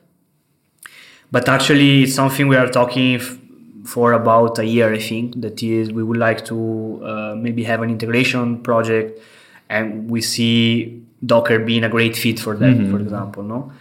But 1.32 1.48
actually, 1.48 2.04
it's 2.04 2.16
something 2.16 2.48
we 2.48 2.56
are 2.56 2.68
talking 2.68 3.16
f- 3.16 3.38
for 3.86 4.14
about 4.14 4.60
a 4.60 4.66
year, 4.66 4.94
I 4.94 5.00
think. 5.00 5.42
That 5.42 5.62
is, 5.64 5.92
we 5.92 6.04
would 6.04 6.18
like 6.18 6.46
to 6.46 7.02
uh, 7.04 7.36
maybe 7.38 7.64
have 7.64 7.82
an 7.82 7.90
integration 7.90 8.62
project 8.62 9.20
and 9.70 10.10
we 10.10 10.22
see 10.22 11.02
Docker 11.26 11.60
being 11.60 11.84
a 11.84 11.90
great 11.90 12.16
fit 12.16 12.40
for 12.40 12.56
that, 12.56 12.76
mm-hmm. 12.76 12.92
for 12.92 13.00
example, 13.00 13.44
no. 13.44 13.72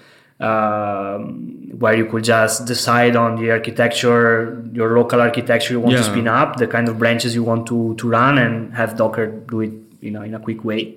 Um, 0.40 1.70
where 1.78 1.94
you 1.94 2.06
could 2.06 2.24
just 2.24 2.66
decide 2.66 3.16
on 3.16 3.36
the 3.36 3.50
architecture, 3.50 4.64
your 4.72 4.96
local 4.96 5.20
architecture 5.20 5.74
you 5.74 5.80
want 5.80 5.92
yeah. 5.92 5.98
to 5.98 6.04
spin 6.04 6.28
up, 6.28 6.56
the 6.56 6.66
kind 6.66 6.88
of 6.88 6.98
branches 6.98 7.34
you 7.34 7.44
want 7.44 7.66
to, 7.68 7.94
to 7.96 8.08
run, 8.08 8.38
and 8.38 8.74
have 8.74 8.96
Docker 8.96 9.26
do 9.26 9.60
it 9.60 9.72
you 10.04 10.10
know, 10.10 10.22
in 10.22 10.34
a 10.34 10.40
quick 10.40 10.64
way. 10.64 10.96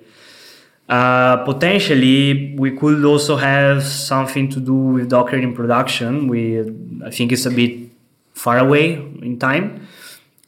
Uh, 0.88 1.44
potentially, 1.44 2.54
we 2.56 2.70
could 2.76 3.04
also 3.04 3.36
have 3.36 3.82
something 3.82 4.48
to 4.48 4.60
do 4.60 4.74
with 4.74 5.10
Docker 5.10 5.36
in 5.36 5.54
production. 5.54 6.28
We, 6.28 6.60
I 7.04 7.10
think 7.10 7.32
it's 7.32 7.44
a 7.44 7.50
bit 7.50 7.90
far 8.32 8.58
away 8.58 8.94
in 8.94 9.38
time, 9.38 9.86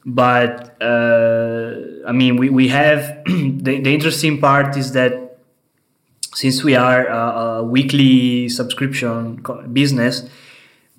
but 0.05 0.81
uh, 0.81 2.07
I 2.07 2.11
mean, 2.11 2.37
we, 2.37 2.49
we 2.49 2.69
have 2.69 3.23
the, 3.25 3.81
the 3.81 3.93
interesting 3.93 4.39
part 4.41 4.77
is 4.77 4.93
that 4.93 5.37
since 6.33 6.63
we 6.63 6.75
are 6.75 7.07
a, 7.07 7.59
a 7.59 7.63
weekly 7.63 8.49
subscription 8.49 9.43
business, 9.73 10.27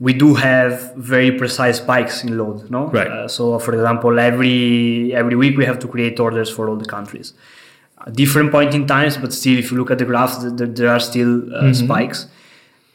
we 0.06 0.12
do 0.12 0.34
have 0.34 0.94
very 0.96 1.30
precise 1.40 1.76
spikes 1.78 2.24
in 2.24 2.36
load. 2.36 2.70
No, 2.76 2.80
right. 2.88 3.12
Uh, 3.16 3.28
so, 3.28 3.58
for 3.58 3.72
example, 3.78 4.18
every 4.18 5.14
every 5.14 5.36
week 5.42 5.56
we 5.56 5.64
have 5.70 5.78
to 5.84 5.88
create 5.94 6.20
orders 6.26 6.50
for 6.56 6.68
all 6.68 6.78
the 6.84 6.90
countries 6.96 7.34
different 8.10 8.50
point 8.50 8.74
in 8.74 8.86
times, 8.86 9.16
but 9.16 9.32
still, 9.32 9.58
if 9.58 9.70
you 9.70 9.78
look 9.78 9.90
at 9.90 9.98
the 9.98 10.04
graphs, 10.04 10.38
there, 10.38 10.66
there 10.66 10.88
are 10.88 11.00
still 11.00 11.42
uh, 11.54 11.62
mm-hmm. 11.62 11.72
spikes. 11.72 12.26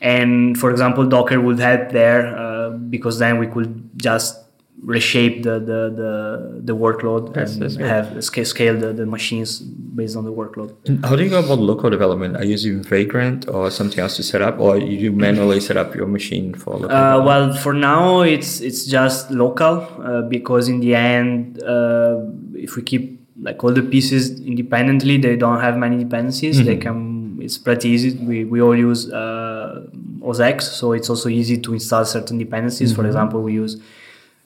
And 0.02 0.58
for 0.58 0.70
example, 0.70 1.06
Docker 1.08 1.40
would 1.40 1.60
help 1.60 1.92
there 1.92 2.38
uh, 2.38 2.70
because 2.72 3.20
then 3.20 3.40
we 3.40 3.48
could 3.48 3.90
just 3.96 4.38
reshape 4.84 5.44
the 5.44 5.60
the 5.60 5.90
the, 6.02 6.62
the 6.64 6.76
workload 6.76 7.34
that's, 7.34 7.54
and 7.54 7.62
that's 7.64 7.76
have 7.76 8.24
scale, 8.24 8.46
scale 8.46 8.78
the, 8.78 8.94
the 8.94 9.06
machines 9.06 9.60
based 9.60 10.16
on 10.16 10.24
the 10.24 10.32
workload. 10.32 10.76
And 10.88 11.04
how 11.06 11.16
do 11.16 11.24
you 11.24 11.30
go 11.30 11.40
about 11.40 11.60
local 11.60 11.90
development? 11.90 12.38
Are 12.38 12.44
you 12.44 12.52
using 12.52 12.84
Vagrant 12.84 13.48
or 13.50 13.72
something 13.72 14.00
else 14.00 14.16
to 14.18 14.24
set 14.24 14.42
up, 14.42 14.60
or 14.60 14.78
you 14.78 15.12
manually 15.12 15.60
set 15.60 15.78
up 15.78 15.96
your 15.96 16.08
machine 16.08 16.54
for 16.54 16.76
local? 16.76 16.96
Uh, 16.96 17.24
well, 17.24 17.54
for 17.54 17.74
now, 17.74 18.22
it's 18.22 18.62
it's 18.62 18.86
just 18.86 19.32
local 19.32 19.88
uh, 20.02 20.22
because 20.24 20.70
in 20.70 20.80
the 20.80 20.96
end, 20.96 21.62
uh, 21.64 22.22
if 22.54 22.76
we 22.76 22.84
keep 22.84 23.18
like 23.42 23.64
all 23.64 23.72
the 23.72 23.84
pieces 23.84 24.40
independently 24.42 25.18
they 25.18 25.36
don't 25.36 25.62
have 25.62 25.78
many 25.78 25.98
dependencies 26.04 26.58
mm-hmm. 26.58 26.66
they 26.66 26.76
can 26.76 27.38
it's 27.40 27.58
pretty 27.58 27.90
easy 27.90 28.18
we, 28.18 28.46
we 28.46 28.60
all 28.62 28.76
use 28.76 29.12
uh, 29.12 29.86
OS 30.24 30.72
so 30.76 30.94
it's 30.94 31.10
also 31.10 31.30
easy 31.30 31.58
to 31.60 31.74
install 31.74 32.04
certain 32.04 32.38
dependencies 32.38 32.92
mm-hmm. 32.92 33.02
for 33.02 33.08
example 33.08 33.44
we 33.44 33.54
use 33.54 33.80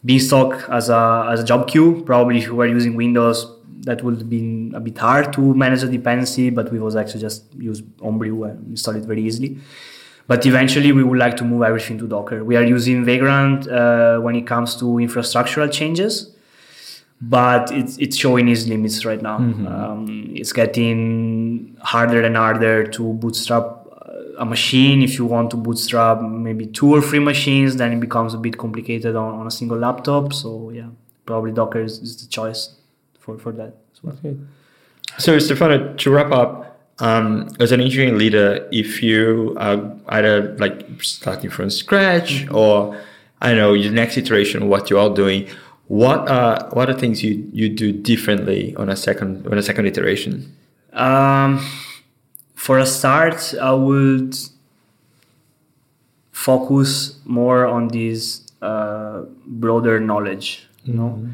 beanstalk 0.03 0.67
as 0.69 0.89
a 0.89 1.27
as 1.31 1.39
a 1.39 1.43
job 1.43 1.67
queue 1.67 2.01
probably 2.05 2.37
if 2.37 2.45
you 2.45 2.55
were 2.55 2.67
using 2.67 2.95
windows 2.95 3.45
that 3.81 4.03
would 4.03 4.17
have 4.17 4.29
been 4.29 4.71
a 4.75 4.79
bit 4.79 4.97
hard 4.97 5.31
to 5.33 5.53
manage 5.53 5.83
a 5.83 5.87
dependency 5.87 6.49
but 6.49 6.71
we 6.71 6.79
was 6.79 6.95
actually 6.95 7.21
just 7.21 7.53
use 7.55 7.81
homebrew 8.01 8.43
and 8.43 8.67
install 8.67 8.95
it 8.95 9.03
very 9.03 9.23
easily 9.23 9.57
but 10.27 10.45
eventually 10.45 10.91
we 10.91 11.03
would 11.03 11.19
like 11.19 11.35
to 11.37 11.43
move 11.43 11.61
everything 11.61 11.97
to 11.97 12.07
docker 12.07 12.43
we 12.43 12.55
are 12.55 12.63
using 12.63 13.03
vagrant 13.05 13.67
uh, 13.67 14.19
when 14.19 14.35
it 14.35 14.47
comes 14.47 14.75
to 14.75 14.85
infrastructural 14.85 15.71
changes 15.71 16.35
but 17.21 17.71
it's 17.71 17.97
it's 17.97 18.17
showing 18.17 18.49
its 18.49 18.65
limits 18.65 19.05
right 19.05 19.21
now. 19.21 19.37
Mm-hmm. 19.37 19.67
Um, 19.67 20.31
it's 20.35 20.51
getting 20.51 21.77
harder 21.81 22.23
and 22.23 22.35
harder 22.35 22.87
to 22.87 23.13
bootstrap 23.13 23.80
a 24.41 24.45
machine. 24.45 25.03
If 25.03 25.17
you 25.17 25.25
want 25.25 25.51
to 25.51 25.57
bootstrap 25.57 26.19
maybe 26.21 26.65
two 26.65 26.89
or 26.95 27.01
three 27.01 27.19
machines, 27.19 27.77
then 27.77 27.93
it 27.93 27.99
becomes 27.99 28.33
a 28.33 28.37
bit 28.37 28.57
complicated 28.57 29.15
on, 29.15 29.35
on 29.39 29.47
a 29.47 29.51
single 29.51 29.77
laptop. 29.77 30.33
So 30.33 30.71
yeah, 30.71 30.89
probably 31.25 31.51
Docker 31.51 31.81
is, 31.81 31.99
is 31.99 32.21
the 32.21 32.27
choice 32.27 32.75
for 33.19 33.37
for 33.37 33.51
that 33.53 33.77
as 33.93 34.03
well. 34.03 34.17
Okay. 34.17 34.35
So 35.17 35.39
Stefano, 35.39 35.93
to 35.93 36.11
wrap 36.11 36.31
up. 36.31 36.67
Um, 36.99 37.49
as 37.59 37.71
an 37.71 37.81
engineering 37.81 38.19
leader, 38.19 38.67
if 38.71 39.01
you 39.01 39.55
are 39.57 39.97
either 40.09 40.55
like 40.57 40.85
starting 41.01 41.49
from 41.49 41.71
scratch 41.71 42.43
mm-hmm. 42.43 42.55
or 42.55 42.95
I 43.41 43.49
don't 43.49 43.57
know 43.57 43.73
your 43.73 43.91
next 43.91 44.17
iteration, 44.17 44.69
what 44.69 44.91
you 44.91 44.99
are 44.99 45.09
doing, 45.09 45.47
what 45.87 46.29
are 46.29 46.69
what 46.73 46.91
are 46.91 46.93
things 46.93 47.23
you 47.23 47.49
you 47.51 47.69
do 47.69 47.91
differently 47.91 48.75
on 48.75 48.87
a 48.89 48.95
second 48.95 49.47
on 49.47 49.57
a 49.57 49.63
second 49.63 49.87
iteration? 49.87 50.55
Um, 50.93 51.65
for 52.61 52.77
a 52.77 52.85
start, 52.85 53.55
I 53.59 53.71
would 53.73 54.35
focus 56.31 57.17
more 57.25 57.65
on 57.65 57.87
this 57.87 58.45
uh, 58.61 59.23
broader 59.47 59.99
knowledge. 59.99 60.67
You 60.83 60.93
know, 60.93 61.09
mm-hmm. 61.09 61.31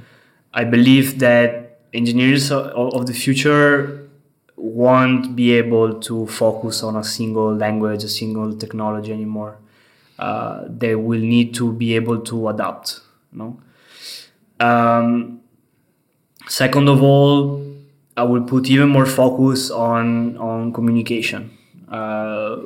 I 0.54 0.64
believe 0.64 1.20
that 1.20 1.82
engineers 1.94 2.50
of 2.50 3.08
the 3.08 3.14
future 3.14 4.08
won't 4.56 5.36
be 5.36 5.52
able 5.52 6.00
to 6.00 6.28
focus 6.28 6.82
on 6.82 6.96
a 6.96 7.04
single 7.04 7.54
language, 7.54 8.06
a 8.06 8.10
single 8.10 8.56
technology 8.56 9.12
anymore. 9.12 9.58
Uh, 10.18 10.64
they 10.70 10.96
will 10.96 11.20
need 11.20 11.54
to 11.56 11.74
be 11.74 11.94
able 11.94 12.22
to 12.22 12.48
adapt. 12.48 13.02
You 13.34 13.40
know, 13.40 13.60
um, 14.66 15.42
second 16.48 16.88
of 16.88 17.04
all, 17.04 17.68
I 18.18 18.24
will 18.24 18.42
put 18.42 18.70
even 18.70 18.90
more 18.90 19.06
focus 19.06 19.70
on 19.70 20.38
on 20.38 20.74
communication. 20.74 21.56
Uh, 21.88 22.58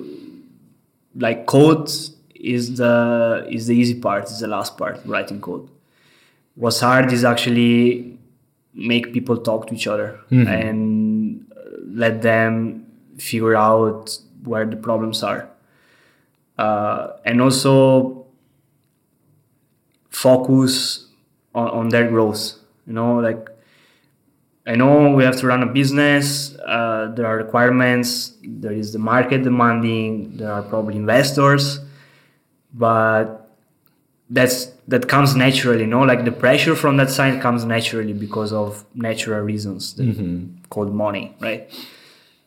like 1.16 1.46
code 1.46 1.92
is 2.36 2.78
the 2.78 3.46
is 3.52 3.68
the 3.68 3.74
easy 3.74 4.00
part, 4.00 4.24
is 4.26 4.40
the 4.40 4.48
last 4.48 4.78
part, 4.78 5.02
writing 5.06 5.42
code. 5.42 5.70
What's 6.56 6.80
hard 6.80 7.12
is 7.12 7.24
actually 7.26 8.18
make 8.74 9.12
people 9.14 9.38
talk 9.38 9.68
to 9.68 9.76
each 9.76 9.88
other 9.88 10.20
mm-hmm. 10.32 10.48
and 10.48 11.54
let 11.86 12.22
them 12.22 12.86
figure 13.18 13.56
out 13.56 14.18
where 14.44 14.66
the 14.66 14.78
problems 14.78 15.22
are. 15.22 15.50
Uh, 16.58 17.14
and 17.26 17.42
also 17.42 18.26
focus 20.10 21.08
on, 21.56 21.68
on 21.70 21.90
their 21.90 22.08
growth 22.08 22.54
you 22.86 22.94
know 22.94 23.20
like 23.20 23.48
i 24.68 24.76
know 24.76 25.12
we 25.12 25.24
have 25.24 25.38
to 25.38 25.48
run 25.48 25.64
a 25.64 25.66
business 25.66 26.56
uh, 26.66 27.12
there 27.16 27.26
are 27.26 27.38
requirements 27.38 28.34
there 28.44 28.74
is 28.74 28.94
the 28.94 29.00
market 29.00 29.44
demanding 29.44 30.38
there 30.38 30.52
are 30.52 30.62
probably 30.64 30.96
investors 30.96 31.80
but 32.74 33.50
that's 34.30 34.68
that 34.88 35.08
comes 35.08 35.36
naturally 35.36 35.82
you 35.82 35.88
know 35.88 36.02
like 36.02 36.26
the 36.26 36.32
pressure 36.32 36.76
from 36.76 36.98
that 36.98 37.10
side 37.10 37.42
comes 37.42 37.66
naturally 37.66 38.14
because 38.14 38.54
of 38.54 38.86
natural 38.96 39.42
reasons 39.42 39.94
mm-hmm. 39.96 40.46
called 40.70 40.94
money 40.94 41.36
right 41.40 41.70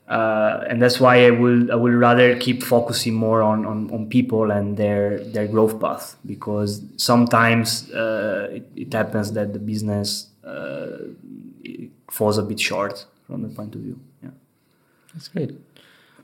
uh, 0.09 0.65
and 0.69 0.83
that's 0.83 1.01
why 1.01 1.25
I 1.27 1.31
will 1.31 1.73
I 1.73 1.77
will 1.77 1.95
rather 1.95 2.37
keep 2.37 2.63
focusing 2.63 3.15
more 3.15 3.43
on, 3.43 3.65
on, 3.65 3.91
on 3.91 4.07
people 4.11 4.51
and 4.51 4.77
their 4.77 5.19
their 5.19 5.47
growth 5.47 5.81
path 5.81 6.17
because 6.27 6.83
sometimes 6.99 7.91
uh, 7.91 8.49
it, 8.53 8.69
it, 8.77 8.93
happens 8.93 9.33
that 9.33 9.55
the 9.55 9.59
business 9.59 10.29
uh, 10.45 10.99
falls 12.11 12.39
a 12.39 12.43
bit 12.43 12.61
short 12.61 13.07
from 13.27 13.43
that 13.43 13.55
point 13.57 13.75
of 13.75 13.81
view. 13.81 13.99
Yeah, 14.23 14.31
that's 15.13 15.29
great. 15.29 15.53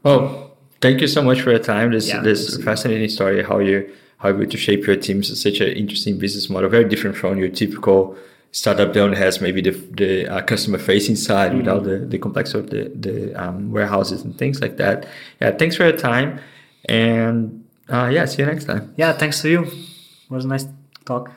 Well, 0.02 0.56
thank 0.80 1.00
you 1.00 1.06
so 1.06 1.22
much 1.22 1.40
for 1.42 1.50
your 1.50 1.60
time. 1.60 1.92
This 1.92 2.08
yeah, 2.08 2.20
this 2.20 2.56
fascinating 2.62 3.08
story 3.08 3.42
how 3.42 3.58
you 3.58 3.92
how 4.18 4.28
you 4.28 4.46
to 4.46 4.56
shape 4.56 4.86
your 4.86 4.96
teams. 4.96 5.30
It's 5.30 5.42
such 5.42 5.60
an 5.60 5.68
interesting 5.68 6.18
business 6.18 6.50
model, 6.50 6.68
very 6.68 6.84
different 6.84 7.16
from 7.16 7.38
your 7.38 7.48
typical 7.48 8.16
startup 8.52 8.92
don't 8.92 9.12
has 9.12 9.40
maybe 9.40 9.60
the, 9.60 9.70
the 9.70 10.26
uh, 10.26 10.42
customer 10.42 10.78
facing 10.78 11.16
side 11.16 11.50
mm-hmm. 11.50 11.58
without 11.58 11.84
the, 11.84 11.98
the 11.98 12.18
complexity 12.18 12.58
of 12.58 12.70
the, 12.70 12.90
the 12.96 13.34
um, 13.34 13.70
warehouses 13.70 14.22
and 14.22 14.36
things 14.36 14.60
like 14.60 14.76
that. 14.76 15.06
Yeah, 15.40 15.52
thanks 15.52 15.76
for 15.76 15.84
your 15.84 15.96
time. 15.96 16.40
And 16.86 17.64
uh, 17.88 18.10
yeah, 18.12 18.24
see 18.24 18.42
you 18.42 18.46
next 18.46 18.64
time. 18.64 18.92
Yeah, 18.96 19.12
thanks 19.12 19.40
to 19.42 19.48
you. 19.48 19.62
It 19.62 20.30
was 20.30 20.44
a 20.44 20.48
nice 20.48 20.66
talk. 21.04 21.30